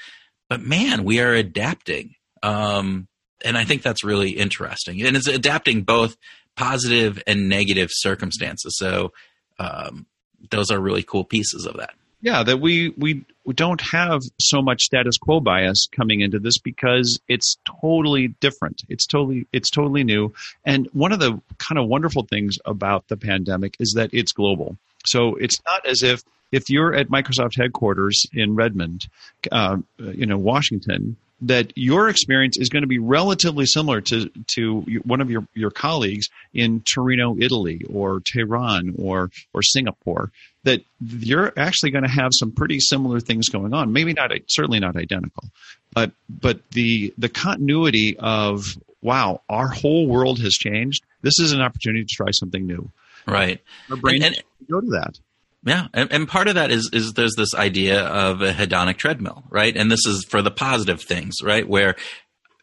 But 0.48 0.62
man, 0.62 1.04
we 1.04 1.22
are 1.22 1.34
adapting. 1.34 2.14
Um, 2.44 3.08
and 3.44 3.58
I 3.58 3.64
think 3.64 3.82
that's 3.82 4.04
really 4.04 4.32
interesting. 4.32 5.02
And 5.02 5.18
it's 5.18 5.28
adapting 5.28 5.82
both 5.82 6.16
positive 6.56 7.22
and 7.26 7.50
negative 7.50 7.90
circumstances. 7.92 8.76
So 8.78 9.12
um, 9.58 10.06
those 10.52 10.70
are 10.70 10.80
really 10.80 11.04
cool 11.04 11.24
pieces 11.24 11.66
of 11.66 11.78
that. 11.78 11.96
Yeah, 12.22 12.44
that 12.44 12.58
we, 12.58 12.90
we 12.90 13.26
we 13.50 13.56
don't 13.56 13.82
have 13.82 14.22
so 14.40 14.62
much 14.62 14.84
status 14.84 15.18
quo 15.18 15.40
bias 15.40 15.88
coming 15.92 16.22
into 16.22 16.38
this 16.38 16.60
because 16.60 17.20
it's 17.28 17.58
totally 17.82 18.28
different. 18.28 18.84
It's 18.90 19.08
totally 19.08 19.48
it's 19.52 19.72
totally 19.72 20.04
new. 20.04 20.32
And 20.68 20.88
one 20.94 21.12
of 21.12 21.20
the 21.20 21.42
kind 21.58 21.80
of 21.80 21.88
wonderful 21.88 22.28
things 22.30 22.60
about 22.66 23.08
the 23.08 23.18
pandemic 23.18 23.76
is 23.80 23.94
that 23.96 24.12
it's 24.14 24.34
global. 24.34 24.78
So 25.04 25.34
it's 25.34 25.60
not 25.66 25.84
as 25.88 26.04
if 26.04 26.22
if 26.52 26.70
you're 26.70 26.94
at 26.94 27.08
Microsoft 27.08 27.58
headquarters 27.58 28.24
in 28.34 28.54
Redmond, 28.54 29.08
uh, 29.52 29.78
you 29.98 30.28
know 30.28 30.38
Washington, 30.38 31.18
that 31.42 31.72
your 31.76 32.10
experience 32.10 32.58
is 32.58 32.70
going 32.70 32.82
to 32.84 32.88
be 32.88 33.00
relatively 33.00 33.66
similar 33.66 34.02
to 34.02 34.30
to 34.56 34.82
one 35.06 35.22
of 35.22 35.30
your 35.30 35.48
your 35.54 35.72
colleagues 35.72 36.28
in 36.54 36.82
Torino, 36.82 37.36
Italy, 37.40 37.82
or 37.92 38.22
Tehran, 38.26 38.96
or 38.98 39.30
or 39.54 39.64
Singapore. 39.64 40.32
That 40.64 40.82
you're 41.00 41.54
actually 41.58 41.92
going 41.92 42.04
to 42.04 42.10
have 42.10 42.32
some 42.34 42.52
pretty 42.52 42.80
similar 42.80 43.20
things 43.20 43.48
going 43.50 43.74
on. 43.74 43.94
Maybe 43.94 44.14
not 44.14 44.32
certainly 44.48 44.80
not 44.80 44.96
identical, 44.96 45.46
but 45.94 46.12
but 46.30 46.60
the 46.72 47.14
the 47.18 47.30
continuity 47.30 48.18
of 48.20 48.78
wow, 49.02 49.42
our 49.50 49.70
whole 49.70 50.08
world 50.08 50.40
has 50.40 50.54
changed. 50.54 51.04
This 51.22 51.40
is 51.40 51.54
an 51.54 51.62
opportunity 51.62 52.06
to 52.06 52.14
try 52.14 52.32
something 52.32 52.66
new. 52.66 52.92
Right. 53.26 53.62
Our 53.90 53.98
brain 53.98 54.24
and, 54.24 54.36
and, 54.36 54.70
go 54.70 54.82
to 54.82 54.88
that. 54.88 55.20
Yeah, 55.66 55.88
and, 55.94 56.12
and, 56.12 56.28
part 56.28 56.48
of 56.48 56.56
that 56.56 56.72
is 56.72 56.90
is 56.94 57.14
there's 57.14 57.36
this 57.36 57.54
idea 57.54 58.04
of 58.04 58.42
a 58.42 58.54
hedonic 58.54 58.96
treadmill, 58.96 59.44
right? 59.50 59.76
And 59.76 59.92
this 59.92 60.06
is 60.06 60.24
for 60.24 60.42
the 60.42 60.52
positive 60.52 61.02
things, 61.02 61.36
right? 61.44 61.68
Where 61.68 61.96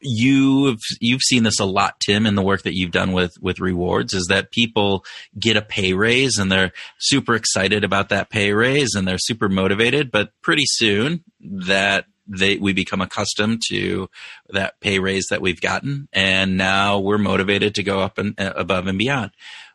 you've 0.00 0.80
you've 1.00 1.22
seen 1.22 1.42
this 1.42 1.60
a 1.60 1.66
lot, 1.66 2.00
Tim, 2.00 2.24
in 2.24 2.36
the 2.36 2.42
work 2.42 2.62
that 2.62 2.74
you've 2.74 2.92
done 2.92 3.12
with 3.12 3.34
with 3.40 3.60
rewards, 3.60 4.14
is 4.14 4.26
that 4.30 4.50
people 4.50 5.04
get 5.38 5.58
a 5.58 5.62
pay 5.62 5.92
raise 5.92 6.38
and 6.38 6.50
they're 6.50 6.72
super 6.98 7.34
excited 7.34 7.84
about 7.84 8.08
that 8.08 8.30
pay 8.30 8.52
raise 8.52 8.94
and 8.94 9.06
they're 9.06 9.18
super 9.18 9.50
motivated, 9.50 10.10
but 10.10 10.30
pretty 10.40 10.64
soon 10.64 11.22
that 11.40 12.06
they 12.26 12.56
we 12.56 12.72
become 12.72 13.02
accustomed 13.02 13.60
to 13.68 14.08
that 14.48 14.80
pay 14.80 14.98
raise 14.98 15.26
that 15.30 15.42
we've 15.42 15.60
gotten, 15.60 16.08
and 16.12 16.56
now 16.56 16.98
we're 16.98 17.18
motivated 17.18 17.74
to 17.74 17.82
go 17.82 18.00
up 18.00 18.16
and 18.18 18.38
uh, 18.40 18.52
above 18.56 18.86
and 18.86 18.98
beyond. 18.98 19.32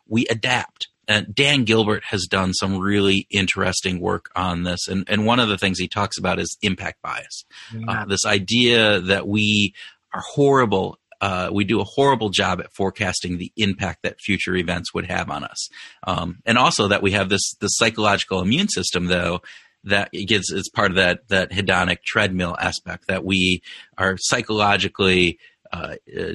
We 0.08 0.26
adapt 0.26 0.88
uh, 1.12 1.22
Dan 1.32 1.64
Gilbert 1.64 2.04
has 2.04 2.26
done 2.28 2.52
some 2.54 2.78
really 2.78 3.26
interesting 3.30 4.00
work 4.00 4.30
on 4.34 4.64
this, 4.64 4.88
and 4.88 5.04
and 5.08 5.26
one 5.26 5.40
of 5.40 5.48
the 5.48 5.58
things 5.58 5.78
he 5.78 5.88
talks 5.88 6.18
about 6.18 6.38
is 6.38 6.56
impact 6.62 7.02
bias. 7.02 7.44
Yeah. 7.74 7.86
Uh, 7.88 8.04
this 8.06 8.24
idea 8.26 9.00
that 9.00 9.26
we 9.26 9.74
are 10.12 10.22
horrible. 10.24 10.98
Uh, 11.20 11.50
we 11.52 11.64
do 11.64 11.80
a 11.80 11.84
horrible 11.84 12.30
job 12.30 12.60
at 12.60 12.72
forecasting 12.74 13.38
the 13.38 13.52
impact 13.56 14.02
that 14.02 14.20
future 14.20 14.56
events 14.56 14.92
would 14.92 15.06
have 15.06 15.30
on 15.30 15.44
us, 15.44 15.68
um, 16.06 16.40
and 16.44 16.58
also 16.58 16.88
that 16.88 17.02
we 17.02 17.12
have 17.12 17.28
this 17.28 17.54
the 17.60 17.68
psychological 17.68 18.40
immune 18.40 18.68
system, 18.68 19.06
though, 19.06 19.40
that 19.84 20.10
gets 20.12 20.52
it's 20.52 20.68
part 20.68 20.90
of 20.90 20.96
that 20.96 21.28
that 21.28 21.50
hedonic 21.50 22.02
treadmill 22.04 22.56
aspect 22.60 23.06
that 23.08 23.24
we 23.24 23.62
are 23.98 24.16
psychologically 24.18 25.38
uh, 25.72 25.94
uh 26.18 26.34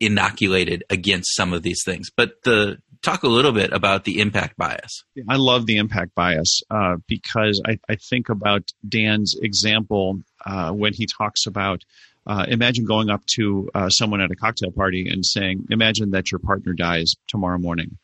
inoculated 0.00 0.82
against 0.88 1.36
some 1.36 1.52
of 1.52 1.62
these 1.62 1.82
things. 1.84 2.08
But 2.14 2.42
the 2.42 2.78
talk 3.02 3.22
a 3.22 3.28
little 3.28 3.52
bit 3.52 3.72
about 3.72 4.04
the 4.04 4.20
impact 4.20 4.56
bias. 4.56 5.04
I 5.28 5.36
love 5.36 5.66
the 5.66 5.76
impact 5.76 6.14
bias 6.14 6.62
uh, 6.70 6.96
because 7.06 7.62
I, 7.66 7.78
I, 7.88 7.96
think 7.96 8.28
about 8.28 8.70
Dan's 8.86 9.34
example 9.40 10.20
uh, 10.44 10.72
when 10.72 10.92
he 10.92 11.06
talks 11.06 11.46
about. 11.46 11.82
Uh, 12.26 12.44
imagine 12.48 12.84
going 12.84 13.08
up 13.08 13.24
to 13.24 13.70
uh, 13.74 13.88
someone 13.88 14.20
at 14.20 14.30
a 14.30 14.36
cocktail 14.36 14.70
party 14.70 15.08
and 15.08 15.24
saying, 15.24 15.66
"Imagine 15.70 16.10
that 16.10 16.30
your 16.30 16.38
partner 16.38 16.74
dies 16.74 17.14
tomorrow 17.28 17.58
morning. 17.58 17.96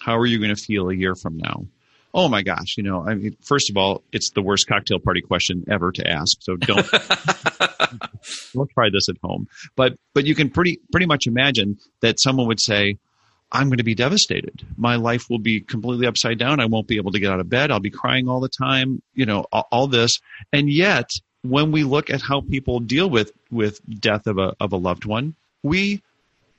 How 0.00 0.16
are 0.16 0.26
you 0.26 0.38
going 0.38 0.54
to 0.54 0.62
feel 0.62 0.88
a 0.88 0.94
year 0.94 1.16
from 1.16 1.36
now?" 1.36 1.66
Oh 2.14 2.28
my 2.28 2.42
gosh, 2.42 2.76
you 2.78 2.82
know, 2.82 3.06
I 3.06 3.14
mean, 3.14 3.36
first 3.42 3.68
of 3.68 3.76
all, 3.76 4.02
it's 4.12 4.30
the 4.30 4.40
worst 4.40 4.68
cocktail 4.68 5.00
party 5.00 5.20
question 5.20 5.64
ever 5.68 5.92
to 5.92 6.08
ask. 6.08 6.38
So 6.40 6.56
don't 6.56 6.88
don't 8.54 8.70
try 8.70 8.88
this 8.90 9.08
at 9.08 9.16
home. 9.22 9.48
But 9.74 9.98
but 10.14 10.24
you 10.24 10.34
can 10.34 10.48
pretty 10.48 10.80
pretty 10.92 11.06
much 11.06 11.26
imagine 11.26 11.78
that 12.00 12.20
someone 12.20 12.46
would 12.46 12.60
say, 12.60 12.96
I'm 13.52 13.68
going 13.68 13.78
to 13.78 13.84
be 13.84 13.94
devastated. 13.94 14.66
My 14.76 14.96
life 14.96 15.30
will 15.30 15.38
be 15.38 15.60
completely 15.60 16.06
upside 16.06 16.38
down. 16.38 16.60
I 16.60 16.66
won't 16.66 16.88
be 16.88 16.96
able 16.96 17.12
to 17.12 17.20
get 17.20 17.30
out 17.30 17.40
of 17.40 17.48
bed. 17.48 17.70
I'll 17.70 17.80
be 17.80 17.90
crying 17.90 18.28
all 18.28 18.40
the 18.40 18.48
time, 18.48 19.02
you 19.14 19.26
know, 19.26 19.46
all, 19.52 19.68
all 19.70 19.86
this. 19.86 20.18
And 20.52 20.68
yet, 20.68 21.10
when 21.42 21.70
we 21.70 21.84
look 21.84 22.10
at 22.10 22.22
how 22.22 22.40
people 22.40 22.80
deal 22.80 23.08
with, 23.08 23.32
with 23.50 23.80
death 24.00 24.26
of 24.26 24.38
a, 24.38 24.54
of 24.58 24.72
a 24.72 24.76
loved 24.76 25.04
one, 25.04 25.36
we, 25.62 26.02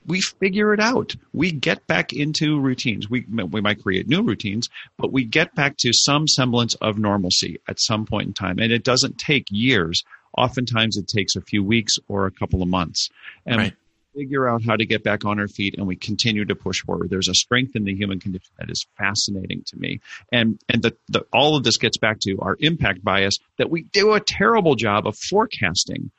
we 0.06 0.22
figure 0.22 0.72
it 0.72 0.80
out. 0.80 1.14
We 1.34 1.52
get 1.52 1.86
back 1.86 2.14
into 2.14 2.58
routines. 2.58 3.10
We, 3.10 3.26
we 3.28 3.60
might 3.60 3.82
create 3.82 4.08
new 4.08 4.22
routines, 4.22 4.70
but 4.96 5.12
we 5.12 5.24
get 5.24 5.54
back 5.54 5.76
to 5.78 5.92
some 5.92 6.26
semblance 6.26 6.74
of 6.76 6.98
normalcy 6.98 7.58
at 7.68 7.80
some 7.80 8.06
point 8.06 8.28
in 8.28 8.32
time. 8.32 8.58
And 8.58 8.72
it 8.72 8.82
doesn't 8.82 9.18
take 9.18 9.44
years. 9.50 10.04
Oftentimes 10.36 10.96
it 10.96 11.06
takes 11.06 11.36
a 11.36 11.42
few 11.42 11.62
weeks 11.62 11.96
or 12.08 12.24
a 12.24 12.30
couple 12.30 12.62
of 12.62 12.68
months. 12.68 13.10
And 13.44 13.58
right 13.58 13.74
figure 14.18 14.48
out 14.48 14.64
how 14.64 14.74
to 14.74 14.84
get 14.84 15.04
back 15.04 15.24
on 15.24 15.38
our 15.38 15.46
feet 15.46 15.76
and 15.78 15.86
we 15.86 15.94
continue 15.94 16.44
to 16.44 16.54
push 16.56 16.80
forward. 16.80 17.08
There's 17.08 17.28
a 17.28 17.34
strength 17.34 17.76
in 17.76 17.84
the 17.84 17.94
human 17.94 18.18
condition 18.18 18.50
that 18.58 18.68
is 18.68 18.84
fascinating 18.98 19.62
to 19.66 19.78
me. 19.78 20.00
And, 20.32 20.58
and 20.68 20.82
the, 20.82 20.96
the, 21.08 21.24
all 21.32 21.56
of 21.56 21.62
this 21.62 21.76
gets 21.76 21.98
back 21.98 22.18
to 22.20 22.38
our 22.40 22.56
impact 22.58 23.04
bias 23.04 23.38
that 23.58 23.70
we 23.70 23.82
do 23.82 24.14
a 24.14 24.20
terrible 24.20 24.74
job 24.74 25.06
of 25.06 25.16
forecasting 25.16 26.10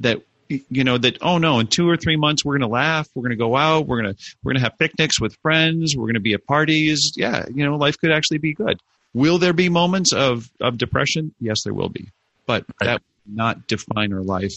that 0.00 0.22
you 0.48 0.84
know 0.84 0.98
that 0.98 1.16
oh 1.22 1.38
no 1.38 1.60
in 1.60 1.66
two 1.66 1.88
or 1.88 1.96
three 1.96 2.16
months 2.16 2.44
we're 2.44 2.52
going 2.58 2.68
to 2.68 2.74
laugh 2.74 3.08
we're 3.14 3.22
going 3.22 3.30
to 3.30 3.36
go 3.36 3.56
out 3.56 3.86
we're 3.86 4.02
going 4.02 4.14
to 4.14 4.22
we're 4.42 4.52
going 4.52 4.62
to 4.62 4.68
have 4.68 4.76
picnics 4.78 5.18
with 5.18 5.34
friends 5.40 5.94
we're 5.96 6.04
going 6.04 6.14
to 6.14 6.20
be 6.20 6.34
at 6.34 6.44
parties. 6.44 7.12
Yeah 7.16 7.46
you 7.54 7.64
know 7.64 7.76
life 7.76 7.96
could 7.98 8.10
actually 8.10 8.38
be 8.38 8.52
good. 8.52 8.78
Will 9.14 9.38
there 9.38 9.54
be 9.54 9.70
moments 9.70 10.12
of 10.12 10.50
of 10.60 10.76
depression? 10.76 11.34
Yes 11.40 11.62
there 11.64 11.72
will 11.72 11.88
be. 11.88 12.08
But 12.44 12.66
that 12.80 13.00
will 13.24 13.34
not 13.36 13.66
define 13.66 14.12
our 14.12 14.22
life 14.22 14.52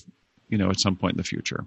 you 0.50 0.58
know 0.58 0.70
at 0.70 0.82
some 0.82 0.98
point 0.98 1.14
in 1.14 1.18
the 1.18 1.24
future 1.24 1.64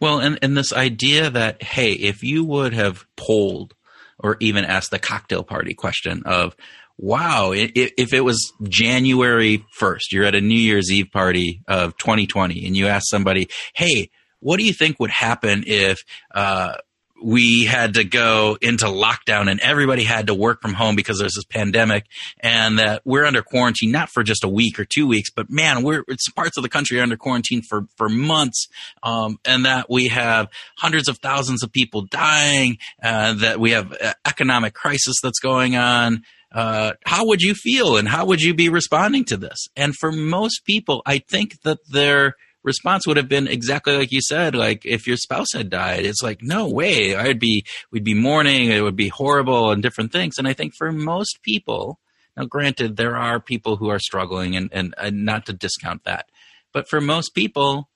well, 0.00 0.18
and, 0.18 0.38
and 0.42 0.56
this 0.56 0.72
idea 0.72 1.30
that, 1.30 1.62
hey, 1.62 1.92
if 1.92 2.22
you 2.22 2.44
would 2.44 2.72
have 2.72 3.04
polled 3.16 3.74
or 4.18 4.36
even 4.40 4.64
asked 4.64 4.90
the 4.90 4.98
cocktail 4.98 5.42
party 5.42 5.74
question 5.74 6.22
of, 6.24 6.56
wow, 6.96 7.52
if, 7.52 7.70
if 7.74 8.12
it 8.12 8.20
was 8.20 8.52
January 8.62 9.64
1st, 9.78 10.12
you're 10.12 10.24
at 10.24 10.34
a 10.34 10.40
New 10.40 10.54
Year's 10.54 10.90
Eve 10.90 11.10
party 11.10 11.62
of 11.66 11.96
2020 11.96 12.66
and 12.66 12.76
you 12.76 12.86
ask 12.86 13.04
somebody, 13.08 13.48
hey, 13.74 14.10
what 14.40 14.58
do 14.58 14.64
you 14.64 14.72
think 14.72 14.98
would 15.00 15.10
happen 15.10 15.64
if 15.66 16.04
uh, 16.34 16.74
we 17.22 17.64
had 17.64 17.94
to 17.94 18.04
go 18.04 18.56
into 18.60 18.86
lockdown 18.86 19.50
and 19.50 19.60
everybody 19.60 20.04
had 20.04 20.26
to 20.28 20.34
work 20.34 20.62
from 20.62 20.74
home 20.74 20.96
because 20.96 21.18
there's 21.18 21.34
this 21.34 21.44
pandemic 21.44 22.06
and 22.40 22.78
that 22.78 23.02
we're 23.04 23.24
under 23.24 23.42
quarantine 23.42 23.90
not 23.90 24.08
for 24.08 24.22
just 24.22 24.44
a 24.44 24.48
week 24.48 24.78
or 24.78 24.84
two 24.84 25.06
weeks 25.06 25.30
but 25.30 25.50
man 25.50 25.82
we're 25.82 26.04
it's 26.08 26.28
parts 26.30 26.56
of 26.56 26.62
the 26.62 26.68
country 26.68 26.98
are 26.98 27.02
under 27.02 27.16
quarantine 27.16 27.62
for 27.62 27.86
for 27.96 28.08
months. 28.08 28.66
Um, 29.02 29.38
and 29.44 29.64
that 29.64 29.88
we 29.88 30.08
have 30.08 30.48
hundreds 30.76 31.08
of 31.08 31.18
thousands 31.18 31.62
of 31.62 31.72
people 31.72 32.02
dying 32.02 32.78
uh, 33.02 33.34
that 33.34 33.60
we 33.60 33.72
have 33.72 33.96
economic 34.26 34.74
crisis 34.74 35.16
that's 35.22 35.40
going 35.40 35.76
on. 35.76 36.24
Uh, 36.52 36.92
how 37.04 37.26
would 37.26 37.40
you 37.40 37.54
feel 37.54 37.96
and 37.96 38.08
how 38.08 38.26
would 38.26 38.42
you 38.42 38.54
be 38.54 38.68
responding 38.68 39.24
to 39.24 39.36
this? 39.36 39.68
And 39.76 39.94
for 39.94 40.10
most 40.10 40.64
people 40.64 41.02
i 41.06 41.18
think 41.18 41.60
that 41.62 41.78
they're 41.90 42.34
response 42.62 43.06
would 43.06 43.16
have 43.16 43.28
been 43.28 43.48
exactly 43.48 43.96
like 43.96 44.12
you 44.12 44.20
said. 44.20 44.54
Like 44.54 44.84
if 44.84 45.06
your 45.06 45.16
spouse 45.16 45.52
had 45.54 45.70
died, 45.70 46.04
it's 46.04 46.22
like, 46.22 46.42
no 46.42 46.68
way. 46.68 47.14
I'd 47.14 47.38
be, 47.38 47.64
we'd 47.90 48.04
be 48.04 48.14
mourning. 48.14 48.70
It 48.70 48.82
would 48.82 48.96
be 48.96 49.08
horrible 49.08 49.70
and 49.70 49.82
different 49.82 50.12
things. 50.12 50.36
And 50.38 50.46
I 50.46 50.52
think 50.52 50.74
for 50.74 50.92
most 50.92 51.42
people, 51.42 51.98
now 52.36 52.44
granted, 52.44 52.96
there 52.96 53.16
are 53.16 53.40
people 53.40 53.76
who 53.76 53.88
are 53.88 53.98
struggling 53.98 54.56
and, 54.56 54.70
and, 54.72 54.94
and 54.98 55.24
not 55.24 55.46
to 55.46 55.52
discount 55.52 56.04
that, 56.04 56.26
but 56.72 56.88
for 56.88 57.00
most 57.00 57.34
people, 57.34 57.88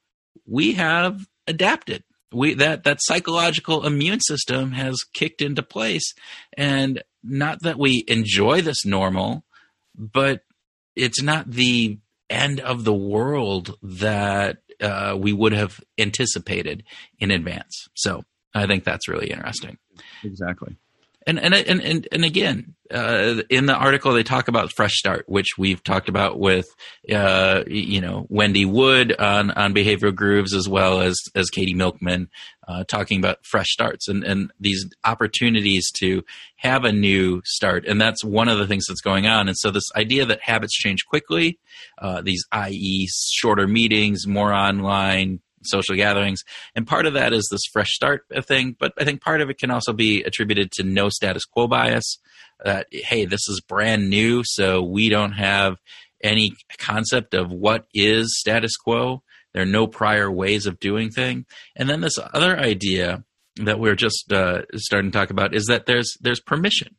we 0.47 0.73
have 0.73 1.27
adapted. 1.47 2.05
We, 2.33 2.55
that, 2.55 2.83
that 2.83 2.99
psychological 3.01 3.87
immune 3.87 4.21
system 4.21 4.73
has 4.73 4.97
kicked 5.15 5.41
into 5.41 5.63
place 5.63 6.15
and 6.57 7.03
not 7.23 7.63
that 7.63 7.79
we 7.79 8.05
enjoy 8.09 8.61
this 8.61 8.85
normal, 8.85 9.45
but 9.97 10.43
it's 10.97 11.23
not 11.23 11.51
the 11.51 11.99
end 12.35 12.61
of 12.61 12.85
the 12.85 12.95
world 12.95 13.77
that 13.83 14.59
uh, 14.81 15.17
we 15.19 15.33
would 15.33 15.53
have 15.53 15.81
anticipated 15.99 16.85
in 17.19 17.31
advance. 17.31 17.89
So 17.95 18.25
I 18.55 18.67
think 18.67 18.85
that's 18.85 19.09
really 19.09 19.31
interesting. 19.31 19.79
Exactly. 20.23 20.77
And 21.27 21.39
and 21.39 21.55
and 21.55 21.81
and, 21.81 22.09
and 22.13 22.25
again, 22.25 22.75
uh, 22.91 23.43
in 23.49 23.67
the 23.67 23.75
article 23.75 24.13
they 24.13 24.23
talk 24.23 24.49
about 24.49 24.73
fresh 24.73 24.93
start, 24.93 25.25
which 25.27 25.57
we've 25.57 25.83
talked 25.83 26.09
about 26.09 26.39
with 26.39 26.67
uh, 27.13 27.63
you 27.67 28.01
know 28.01 28.27
Wendy 28.29 28.65
Wood 28.67 29.15
on 29.19 29.51
on 29.53 29.75
behavioral 29.75 30.15
grooves 30.15 30.55
as 30.55 30.69
well 30.69 31.01
as 31.01 31.19
as 31.35 31.49
Katie 31.49 31.75
Milkman 31.75 32.29
uh, 32.69 32.85
talking 32.85 33.19
about 33.19 33.45
fresh 33.45 33.71
starts 33.71 34.09
and 34.09 34.23
and 34.23 34.53
these 34.61 34.87
opportunities 35.05 35.91
to 35.93 36.25
have 36.57 36.85
a 36.85 36.93
new 36.93 37.41
start, 37.45 37.87
and 37.87 38.01
that's 38.01 38.23
one 38.23 38.49
of 38.49 38.59
the 38.59 38.67
things 38.67 38.85
that's 38.87 39.01
going 39.01 39.27
on. 39.27 39.49
And 39.49 39.57
so 39.57 39.71
this 39.71 39.91
idea 39.97 40.27
that 40.27 40.41
habits 40.43 40.75
change 40.75 41.07
quickly, 41.07 41.59
uh, 41.99 42.21
these 42.21 42.45
i.e. 42.53 43.09
shorter 43.33 43.67
meetings, 43.67 44.27
more 44.27 44.53
online, 44.53 45.41
social 45.67 45.97
gatherings. 45.97 46.43
And 46.75 46.87
part 46.87 47.07
of 47.07 47.15
that 47.15 47.33
is 47.33 47.49
this 47.51 47.63
fresh 47.73 47.91
start 47.91 48.25
thing, 48.43 48.77
but 48.79 48.93
I 48.99 49.05
think 49.05 49.21
part 49.21 49.41
of 49.41 49.51
it 49.51 49.59
can 49.59 49.71
also 49.71 49.93
be 49.93 50.23
attributed 50.23 50.71
to 50.73 50.83
no 50.85 51.09
status 51.09 51.45
quo 51.45 51.67
bias. 51.67 52.19
That, 52.65 52.87
hey, 52.91 53.25
this 53.25 53.49
is 53.49 53.61
brand 53.61 54.09
new, 54.09 54.43
so 54.45 54.83
we 54.83 55.09
don't 55.09 55.33
have 55.33 55.77
any 56.23 56.53
concept 56.79 57.35
of 57.35 57.51
what 57.51 57.87
is 57.93 58.39
status 58.39 58.77
quo. 58.77 59.23
There 59.53 59.63
are 59.63 59.67
no 59.67 59.87
prior 59.87 60.31
ways 60.31 60.67
of 60.67 60.81
doing 60.81 61.11
thing. 61.11 61.47
And 61.77 61.89
then 61.89 62.01
this 62.01 62.19
other 62.33 62.59
idea 62.59 63.25
that 63.57 63.79
we're 63.79 63.97
just 63.97 64.33
uh, 64.33 64.63
starting 64.77 65.11
to 65.11 65.19
talk 65.19 65.31
about 65.31 65.55
is 65.55 65.67
that 65.67 65.87
there's 65.87 66.17
there's 66.21 66.41
permission 66.41 66.97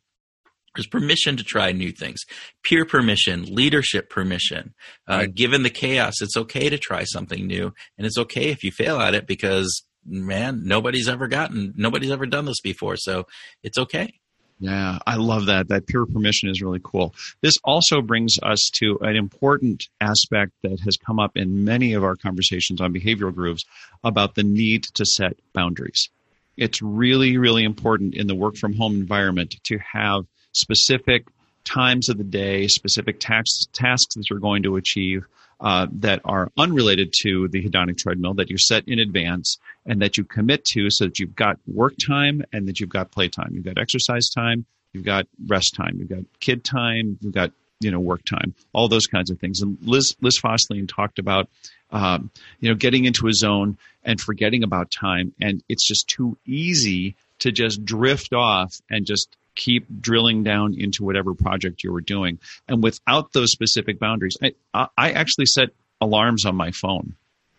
There's 0.76 0.86
permission 0.86 1.36
to 1.36 1.44
try 1.44 1.72
new 1.72 1.92
things, 1.92 2.20
peer 2.62 2.84
permission, 2.84 3.44
leadership 3.54 4.10
permission. 4.10 4.74
Uh, 5.08 5.14
right. 5.14 5.34
Given 5.34 5.62
the 5.62 5.70
chaos, 5.70 6.20
it's 6.20 6.36
okay 6.36 6.68
to 6.68 6.78
try 6.78 7.04
something 7.04 7.46
new, 7.46 7.72
and 7.96 8.06
it's 8.06 8.18
okay 8.18 8.50
if 8.50 8.62
you 8.62 8.70
fail 8.70 9.00
at 9.00 9.14
it 9.14 9.26
because 9.26 9.82
man, 10.04 10.62
nobody's 10.64 11.08
ever 11.08 11.26
gotten, 11.26 11.74
nobody's 11.76 12.10
ever 12.10 12.26
done 12.26 12.44
this 12.44 12.60
before, 12.60 12.96
so 12.96 13.26
it's 13.62 13.78
okay. 13.78 14.12
Yeah, 14.58 14.98
I 15.06 15.16
love 15.16 15.46
that. 15.46 15.68
That 15.68 15.86
peer 15.86 16.06
permission 16.06 16.48
is 16.48 16.62
really 16.62 16.80
cool. 16.82 17.14
This 17.42 17.56
also 17.62 18.00
brings 18.00 18.36
us 18.42 18.70
to 18.76 18.98
an 19.02 19.14
important 19.14 19.88
aspect 20.00 20.52
that 20.62 20.80
has 20.80 20.96
come 20.96 21.18
up 21.18 21.36
in 21.36 21.64
many 21.64 21.92
of 21.92 22.02
our 22.02 22.16
conversations 22.16 22.80
on 22.80 22.94
behavioral 22.94 23.34
grooves 23.34 23.66
about 24.02 24.34
the 24.34 24.42
need 24.42 24.84
to 24.94 25.04
set 25.04 25.36
boundaries. 25.52 26.08
It's 26.56 26.80
really, 26.80 27.36
really 27.36 27.64
important 27.64 28.14
in 28.14 28.28
the 28.28 28.34
work 28.34 28.56
from 28.56 28.72
home 28.72 28.94
environment 28.94 29.56
to 29.64 29.78
have 29.92 30.24
specific 30.56 31.26
times 31.64 32.08
of 32.08 32.18
the 32.18 32.24
day, 32.24 32.66
specific 32.68 33.20
tasks, 33.20 33.66
tasks 33.72 34.14
that 34.14 34.30
you're 34.30 34.38
going 34.38 34.62
to 34.62 34.76
achieve 34.76 35.26
uh, 35.60 35.86
that 35.90 36.20
are 36.24 36.50
unrelated 36.56 37.12
to 37.22 37.48
the 37.48 37.62
hedonic 37.62 37.98
treadmill 37.98 38.34
that 38.34 38.50
you 38.50 38.58
set 38.58 38.86
in 38.86 38.98
advance 38.98 39.58
and 39.86 40.02
that 40.02 40.16
you 40.16 40.24
commit 40.24 40.64
to 40.64 40.88
so 40.90 41.06
that 41.06 41.18
you've 41.18 41.34
got 41.34 41.58
work 41.66 41.94
time 42.06 42.42
and 42.52 42.68
that 42.68 42.78
you've 42.78 42.90
got 42.90 43.10
play 43.10 43.28
time. 43.28 43.50
You've 43.52 43.64
got 43.64 43.78
exercise 43.78 44.28
time, 44.28 44.66
you've 44.92 45.04
got 45.04 45.26
rest 45.46 45.74
time, 45.74 45.96
you've 45.98 46.08
got 46.08 46.24
kid 46.40 46.64
time, 46.64 47.18
you've 47.20 47.34
got 47.34 47.52
you 47.80 47.90
know 47.90 48.00
work 48.00 48.24
time, 48.24 48.54
all 48.72 48.88
those 48.88 49.06
kinds 49.06 49.30
of 49.30 49.38
things. 49.38 49.60
And 49.60 49.78
Liz 49.82 50.14
Liz 50.20 50.38
Fosslien 50.42 50.88
talked 50.88 51.18
about 51.18 51.48
um, 51.90 52.30
you 52.60 52.68
know 52.68 52.74
getting 52.74 53.04
into 53.04 53.26
a 53.26 53.32
zone 53.32 53.78
and 54.04 54.20
forgetting 54.20 54.62
about 54.62 54.90
time, 54.90 55.32
and 55.40 55.62
it's 55.68 55.86
just 55.86 56.08
too 56.08 56.36
easy 56.46 57.16
to 57.38 57.52
just 57.52 57.84
drift 57.84 58.32
off 58.32 58.74
and 58.90 59.04
just 59.06 59.36
keep 59.56 59.86
drilling 60.00 60.44
down 60.44 60.74
into 60.78 61.04
whatever 61.04 61.34
project 61.34 61.82
you 61.82 61.92
were 61.92 62.00
doing. 62.00 62.38
And 62.68 62.82
without 62.82 63.32
those 63.32 63.50
specific 63.50 63.98
boundaries, 63.98 64.36
I, 64.42 64.88
I 64.96 65.12
actually 65.12 65.46
set 65.46 65.70
alarms 66.00 66.44
on 66.44 66.54
my 66.54 66.70
phone. 66.70 67.16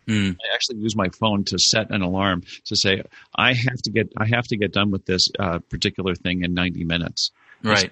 Mm. 0.08 0.36
I 0.36 0.56
actually 0.56 0.78
use 0.78 0.96
my 0.96 1.10
phone 1.10 1.44
to 1.46 1.60
set 1.60 1.92
an 1.92 2.02
alarm 2.02 2.44
to 2.66 2.76
say 2.78 3.02
I 3.36 3.54
have 3.54 3.82
to 3.84 3.92
get 3.92 4.14
I 4.18 4.26
have 4.28 4.46
to 4.48 4.58
get 4.58 4.72
done 4.72 4.90
with 4.90 5.06
this 5.06 5.28
uh, 5.38 5.60
particular 5.70 6.16
thing 6.16 6.44
in 6.44 6.54
90 6.54 6.86
minutes. 6.86 7.32
Right. 7.62 7.92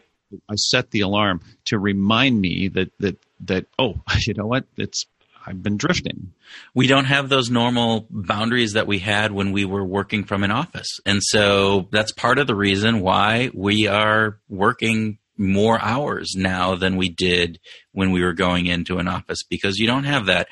I 0.49 0.55
set 0.55 0.91
the 0.91 1.01
alarm 1.01 1.41
to 1.65 1.77
remind 1.77 2.39
me 2.39 2.69
that 2.69 2.91
that 2.99 3.17
that 3.41 3.65
oh 3.77 4.01
you 4.25 4.33
know 4.33 4.47
what 4.47 4.65
it's 4.77 5.05
I've 5.45 5.61
been 5.61 5.77
drifting. 5.77 6.33
We 6.73 6.87
don't 6.87 7.05
have 7.05 7.29
those 7.29 7.49
normal 7.49 8.07
boundaries 8.09 8.73
that 8.73 8.87
we 8.87 8.99
had 8.99 9.31
when 9.31 9.51
we 9.51 9.65
were 9.65 9.85
working 9.85 10.23
from 10.23 10.43
an 10.43 10.51
office. 10.51 10.99
And 11.05 11.21
so 11.21 11.87
that's 11.91 12.11
part 12.11 12.39
of 12.39 12.47
the 12.47 12.55
reason 12.55 13.01
why 13.01 13.51
we 13.53 13.87
are 13.87 14.39
working 14.49 15.19
more 15.37 15.79
hours 15.81 16.33
now 16.35 16.75
than 16.75 16.95
we 16.95 17.09
did 17.09 17.59
when 17.91 18.11
we 18.11 18.23
were 18.23 18.33
going 18.33 18.67
into 18.67 18.97
an 18.97 19.07
office 19.07 19.43
because 19.49 19.77
you 19.77 19.87
don't 19.87 20.05
have 20.05 20.27
that 20.27 20.47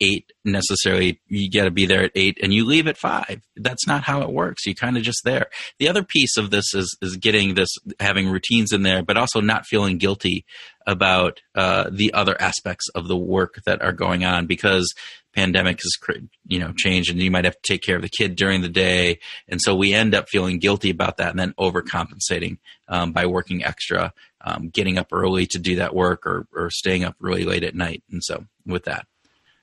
eight 0.00 0.32
necessarily 0.44 1.20
you 1.26 1.50
got 1.50 1.64
to 1.64 1.70
be 1.70 1.86
there 1.86 2.04
at 2.04 2.12
eight 2.14 2.38
and 2.40 2.54
you 2.54 2.64
leave 2.64 2.86
at 2.86 2.96
five 2.96 3.40
that's 3.56 3.86
not 3.86 4.04
how 4.04 4.22
it 4.22 4.30
works 4.30 4.64
you 4.64 4.74
kind 4.74 4.96
of 4.96 5.02
just 5.02 5.22
there 5.24 5.46
the 5.80 5.88
other 5.88 6.04
piece 6.04 6.36
of 6.36 6.50
this 6.50 6.72
is 6.72 6.96
is 7.02 7.16
getting 7.16 7.54
this 7.54 7.68
having 7.98 8.28
routines 8.28 8.72
in 8.72 8.82
there 8.82 9.02
but 9.02 9.16
also 9.16 9.40
not 9.40 9.66
feeling 9.66 9.98
guilty 9.98 10.44
about 10.88 11.40
uh, 11.54 11.88
the 11.92 12.12
other 12.14 12.40
aspects 12.40 12.88
of 12.96 13.06
the 13.06 13.16
work 13.16 13.60
that 13.66 13.80
are 13.80 13.92
going 13.92 14.24
on 14.24 14.46
because 14.46 14.92
pandemic 15.34 15.78
has 15.78 16.24
you 16.48 16.58
know 16.58 16.72
changed 16.76 17.10
and 17.10 17.20
you 17.20 17.30
might 17.30 17.44
have 17.44 17.54
to 17.54 17.72
take 17.72 17.82
care 17.82 17.94
of 17.94 18.02
the 18.02 18.08
kid 18.08 18.34
during 18.34 18.62
the 18.62 18.68
day 18.68 19.20
and 19.46 19.60
so 19.62 19.76
we 19.76 19.92
end 19.92 20.14
up 20.14 20.28
feeling 20.28 20.58
guilty 20.58 20.90
about 20.90 21.18
that 21.18 21.30
and 21.30 21.38
then 21.38 21.54
overcompensating 21.60 22.58
um, 22.88 23.12
by 23.12 23.26
working 23.26 23.62
extra 23.62 24.12
um, 24.40 24.70
getting 24.70 24.98
up 24.98 25.08
early 25.12 25.46
to 25.46 25.58
do 25.58 25.76
that 25.76 25.94
work 25.94 26.26
or, 26.26 26.48
or 26.52 26.70
staying 26.70 27.04
up 27.04 27.14
really 27.20 27.44
late 27.44 27.62
at 27.62 27.74
night 27.74 28.02
and 28.10 28.24
so 28.24 28.46
with 28.66 28.84
that 28.84 29.06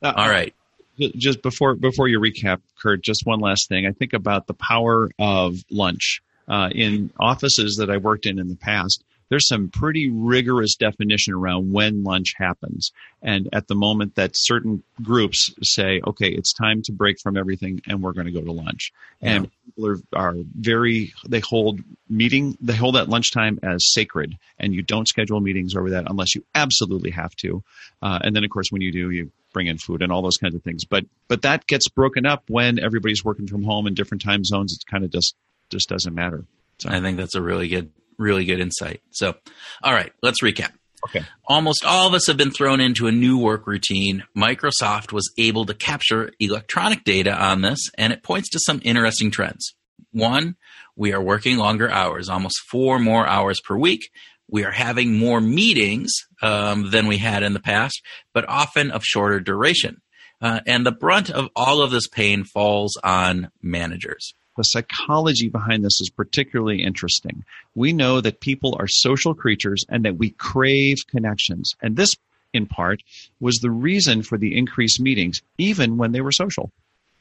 uh, 0.05 0.13
All 0.15 0.29
right. 0.29 0.53
Just 0.97 1.41
before 1.41 1.75
before 1.75 2.07
you 2.07 2.19
recap, 2.19 2.61
Kurt, 2.81 3.01
just 3.01 3.25
one 3.25 3.39
last 3.39 3.67
thing. 3.67 3.85
I 3.85 3.91
think 3.91 4.13
about 4.13 4.47
the 4.47 4.53
power 4.53 5.09
of 5.19 5.55
lunch 5.69 6.21
uh, 6.47 6.69
in 6.73 7.11
offices 7.19 7.77
that 7.77 7.89
I 7.89 7.97
worked 7.97 8.25
in 8.25 8.39
in 8.39 8.47
the 8.47 8.55
past 8.55 9.03
there's 9.29 9.47
some 9.47 9.69
pretty 9.69 10.09
rigorous 10.09 10.75
definition 10.75 11.33
around 11.33 11.71
when 11.71 12.03
lunch 12.03 12.33
happens. 12.37 12.91
And 13.21 13.49
at 13.53 13.67
the 13.67 13.75
moment 13.75 14.15
that 14.15 14.31
certain 14.35 14.83
groups 15.01 15.53
say, 15.63 16.01
okay, 16.05 16.29
it's 16.29 16.53
time 16.53 16.81
to 16.83 16.91
break 16.91 17.17
from 17.21 17.37
everything 17.37 17.81
and 17.87 18.01
we're 18.01 18.13
going 18.13 18.27
to 18.27 18.31
go 18.31 18.41
to 18.41 18.51
lunch. 18.51 18.91
Yeah. 19.21 19.31
And 19.31 19.51
people 19.65 19.87
are, 19.87 19.97
are 20.13 20.35
very, 20.55 21.13
they 21.27 21.39
hold 21.39 21.79
meeting, 22.09 22.57
they 22.61 22.75
hold 22.75 22.95
that 22.95 23.09
lunchtime 23.09 23.59
as 23.63 23.91
sacred 23.91 24.37
and 24.59 24.73
you 24.73 24.81
don't 24.81 25.07
schedule 25.07 25.39
meetings 25.39 25.75
over 25.75 25.91
that 25.91 26.09
unless 26.09 26.35
you 26.35 26.43
absolutely 26.53 27.11
have 27.11 27.35
to. 27.37 27.63
Uh, 28.01 28.19
and 28.21 28.35
then 28.35 28.43
of 28.43 28.49
course, 28.49 28.71
when 28.71 28.81
you 28.81 28.91
do, 28.91 29.09
you 29.09 29.31
bring 29.53 29.67
in 29.67 29.77
food 29.77 30.03
and 30.03 30.11
all 30.11 30.21
those 30.21 30.37
kinds 30.37 30.53
of 30.53 30.61
things. 30.61 30.85
But 30.85 31.05
but 31.27 31.41
that 31.43 31.65
gets 31.65 31.89
broken 31.89 32.25
up 32.27 32.43
when 32.49 32.77
everybody's 32.77 33.23
working 33.23 33.47
from 33.47 33.63
home 33.63 33.87
in 33.87 33.95
different 33.95 34.21
time 34.21 34.43
zones. 34.43 34.73
It 34.73 34.85
kind 34.85 35.03
of 35.03 35.11
just 35.11 35.33
just 35.69 35.89
doesn't 35.89 36.13
matter. 36.13 36.45
So. 36.79 36.89
I 36.89 36.99
think 36.99 37.17
that's 37.17 37.35
a 37.35 37.41
really 37.41 37.69
good 37.69 37.89
really 38.17 38.45
good 38.45 38.59
insight. 38.59 39.01
So, 39.11 39.35
all 39.83 39.93
right, 39.93 40.11
let's 40.21 40.41
recap. 40.41 40.71
Okay. 41.07 41.23
Almost 41.45 41.85
all 41.85 42.07
of 42.07 42.13
us 42.15 42.25
have 42.27 42.37
been 42.37 42.51
thrown 42.51 42.81
into 42.81 43.05
a 43.07 43.11
new 43.11 43.37
work 43.37 43.67
routine. 43.67 44.23
Microsoft 44.35 45.11
was 45.11 45.31
able 45.37 45.65
to 45.65 45.75
capture 45.75 46.31
electronic 46.39 47.03
data 47.03 47.31
on 47.31 47.61
this, 47.61 47.79
and 47.97 48.11
it 48.11 48.23
points 48.23 48.49
to 48.49 48.59
some 48.65 48.81
interesting 48.83 49.29
trends. 49.29 49.75
One, 50.11 50.55
we 50.95 51.13
are 51.13 51.21
working 51.21 51.57
longer 51.57 51.89
hours, 51.91 52.27
almost 52.27 52.59
four 52.71 52.97
more 52.97 53.27
hours 53.27 53.59
per 53.61 53.75
week, 53.75 54.09
we 54.47 54.63
are 54.63 54.71
having 54.71 55.17
more 55.17 55.41
meetings 55.41 56.11
um, 56.41 56.91
than 56.91 57.07
we 57.07 57.17
had 57.17 57.43
in 57.43 57.53
the 57.53 57.59
past, 57.59 58.01
but 58.33 58.47
often 58.47 58.91
of 58.91 59.03
shorter 59.03 59.39
duration. 59.39 60.01
Uh, 60.41 60.59
and 60.67 60.85
the 60.85 60.91
brunt 60.91 61.29
of 61.29 61.49
all 61.55 61.81
of 61.81 61.91
this 61.91 62.07
pain 62.07 62.43
falls 62.43 62.97
on 63.03 63.49
managers. 63.61 64.33
The 64.57 64.63
psychology 64.63 65.49
behind 65.49 65.83
this 65.83 65.99
is 65.99 66.09
particularly 66.09 66.81
interesting. 66.81 67.43
We 67.75 67.91
know 67.93 68.21
that 68.21 68.39
people 68.39 68.75
are 68.79 68.87
social 68.87 69.33
creatures 69.33 69.85
and 69.89 70.05
that 70.05 70.17
we 70.17 70.29
crave 70.31 70.97
connections. 71.07 71.73
And 71.81 71.97
this, 71.97 72.15
in 72.53 72.65
part, 72.65 73.01
was 73.39 73.55
the 73.55 73.71
reason 73.71 74.23
for 74.23 74.37
the 74.37 74.57
increased 74.57 74.99
meetings, 74.99 75.41
even 75.57 75.97
when 75.97 76.13
they 76.13 76.21
were 76.21 76.31
social. 76.31 76.71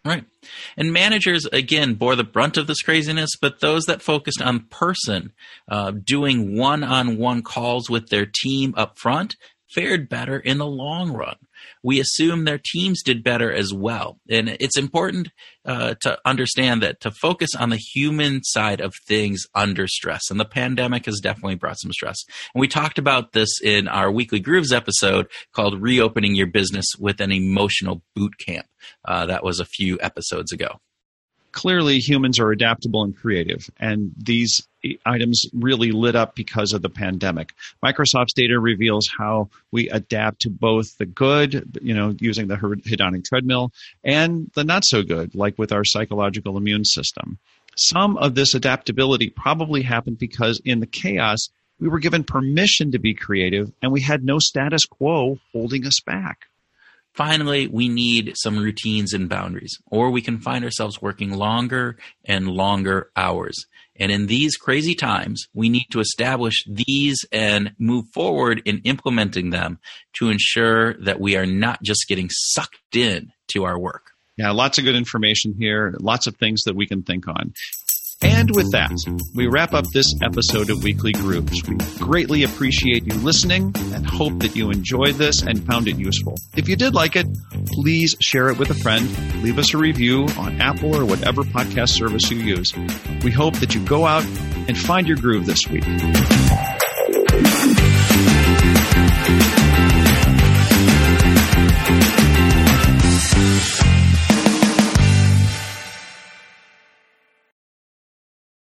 Right. 0.05 0.25
And 0.77 0.93
managers, 0.93 1.47
again, 1.47 1.95
bore 1.95 2.15
the 2.15 2.25
brunt 2.25 2.59
of 2.59 2.67
this 2.67 2.83
craziness, 2.83 3.31
but 3.41 3.61
those 3.61 3.85
that 3.85 4.03
focused 4.03 4.43
on 4.43 4.67
person, 4.71 5.33
uh, 5.67 5.93
doing 5.93 6.59
one 6.59 6.85
on 6.85 7.17
one 7.17 7.43
calls 7.43 7.89
with 7.89 8.11
their 8.11 8.27
team 8.27 8.75
up 8.77 8.99
front, 8.99 9.37
fared 9.75 10.09
better 10.11 10.39
in 10.39 10.59
the 10.59 10.67
long 10.67 11.11
run 11.11 11.37
we 11.83 12.01
assume 12.01 12.45
their 12.45 12.61
teams 12.63 13.03
did 13.03 13.23
better 13.23 13.53
as 13.53 13.73
well. 13.73 14.19
And 14.29 14.57
it's 14.61 14.79
important 14.79 15.29
uh, 15.65 15.95
to 16.03 16.19
understand 16.25 16.83
that 16.83 17.01
to 17.01 17.11
focus 17.11 17.51
on 17.55 17.71
the 17.71 17.77
human 17.77 18.43
side 18.43 18.81
of 18.81 18.95
things 19.07 19.43
under 19.55 19.87
stress. 19.87 20.31
And 20.31 20.39
the 20.39 20.45
pandemic 20.45 21.07
has 21.07 21.21
definitely 21.21 21.57
brought 21.57 21.81
some 21.81 21.93
stress. 21.93 22.19
And 22.55 22.61
we 22.61 22.69
talked 22.69 22.99
about 22.99 23.33
this 23.33 23.61
in 23.63 23.89
our 23.89 24.11
Weekly 24.11 24.41
Grooves 24.41 24.73
episode 24.73 25.29
called 25.53 25.81
Reopening 25.81 26.35
Your 26.35 26.47
Business 26.47 26.87
with 26.99 27.21
an 27.21 27.33
Emotional 27.33 28.03
Boot 28.15 28.39
Camp. 28.39 28.67
Uh, 29.05 29.27
that 29.27 29.45
was 29.45 29.61
a 29.61 29.65
few 29.65 29.99
episodes 30.01 30.53
ago 30.53 30.81
clearly 31.55 32.01
humans 32.01 32.39
are 32.41 32.51
adaptable 32.51 33.05
and 33.05 33.17
creative, 33.17 33.71
and 33.79 34.13
these 34.19 34.67
items 35.07 35.47
really 35.55 35.93
lit 35.93 36.17
up 36.17 36.35
because 36.35 36.73
of 36.73 36.83
the 36.83 36.91
pandemic. 36.91 37.55
Microsoft's 37.83 38.35
data 38.35 38.59
reveals 38.59 39.09
how 39.17 39.49
we 39.71 39.89
adapt 39.89 40.41
to 40.41 40.51
both 40.51 40.99
the 40.99 41.07
good, 41.07 41.79
you 41.81 41.95
know, 41.95 42.15
using 42.19 42.49
the 42.49 42.57
hedonic 42.57 43.25
treadmill, 43.25 43.71
and 44.03 44.51
the 44.55 44.65
not 44.65 44.85
so 44.85 45.03
good, 45.03 45.35
like 45.35 45.57
with 45.57 45.73
our 45.73 45.85
psychological 45.85 46.59
immune 46.59 46.85
system. 46.85 47.39
Some 47.77 48.17
of 48.19 48.35
this 48.35 48.55
adaptability 48.55 49.31
probably 49.31 49.83
happened 49.83 50.19
because 50.19 50.61
in 50.65 50.81
the 50.81 50.87
chaos, 50.87 51.49
we 51.79 51.89
were 51.89 51.99
given 51.99 52.25
permission 52.25 52.93
to 52.93 52.99
be 52.99 53.15
creative 53.15 53.73
and 53.83 53.93
we 53.93 54.01
had 54.01 54.25
no 54.25 54.39
status 54.39 54.85
quo 54.85 55.39
holding 55.53 55.87
us 55.87 56.01
back. 56.01 56.47
Finally, 57.15 57.69
we 57.69 57.89
need 57.89 58.33
some 58.37 58.59
routines 58.59 59.13
and 59.13 59.29
boundaries, 59.29 59.79
or 59.87 60.11
we 60.11 60.21
can 60.21 60.41
find 60.41 60.65
ourselves 60.65 61.01
working 61.01 61.33
longer 61.33 61.97
and 62.25 62.49
longer 62.49 63.11
hours. 63.17 63.67
And 63.97 64.11
in 64.11 64.27
these 64.27 64.57
crazy 64.57 64.97
times, 64.97 65.47
we 65.55 65.69
need 65.69 65.87
to 65.91 66.01
establish 66.01 66.65
these 66.67 67.25
and 67.31 67.73
move 67.79 68.07
forward 68.13 68.63
in 68.65 68.81
implementing 68.85 69.51
them 69.51 69.79
to 70.15 70.29
ensure 70.29 70.95
that 71.05 71.21
we 71.21 71.37
are 71.37 71.47
not 71.47 71.83
just 71.85 72.09
getting 72.09 72.29
sucked 72.31 72.97
in 72.97 73.33
to 73.49 73.65
our 73.65 73.79
work. 73.79 74.11
Yeah, 74.37 74.51
lots 74.51 74.79
of 74.79 74.85
good 74.85 74.97
information 74.97 75.55
here, 75.57 75.95
lots 76.01 76.27
of 76.27 76.37
things 76.37 76.65
that 76.65 76.75
we 76.75 76.89
can 76.89 77.05
think 77.05 77.29
on. 77.29 77.55
And 78.23 78.51
with 78.55 78.73
that, 78.73 78.93
we 79.35 79.47
wrap 79.47 79.75
up 79.75 79.87
this 79.93 80.15
episode 80.23 80.71
of 80.71 80.83
Weekly 80.83 81.13
Grooves. 81.13 81.63
We 81.69 81.77
greatly 81.99 82.43
appreciate 82.43 83.05
you 83.05 83.15
listening 83.19 83.75
and 83.93 84.07
hope 84.07 84.39
that 84.41 84.57
you 84.57 84.71
enjoyed 84.71 85.15
this 85.17 85.43
and 85.43 85.65
found 85.67 85.89
it 85.89 85.97
useful. 85.97 86.37
If 86.57 86.69
you 86.69 86.77
did 86.77 86.95
like 86.95 87.17
it, 87.17 87.27
please 87.67 88.17
share 88.21 88.49
it 88.49 88.59
with 88.59 88.71
a 88.71 88.75
friend. 88.75 89.09
Leave 89.43 89.59
us 89.59 89.75
a 89.75 89.79
review 89.79 90.27
on 90.39 90.61
Apple 90.61 90.95
or 90.95 91.05
whatever 91.05 91.43
podcast 91.43 91.91
service 91.91 92.31
you 92.31 92.39
use. 92.39 92.73
We 93.23 93.31
hope 93.31 93.55
that 93.57 93.75
you 93.75 93.85
go 93.85 94.07
out 94.07 94.25
and 94.69 94.77
find 94.79 95.07
your 95.07 95.17
groove 95.17 95.47
this 95.47 95.67
week. 95.69 95.85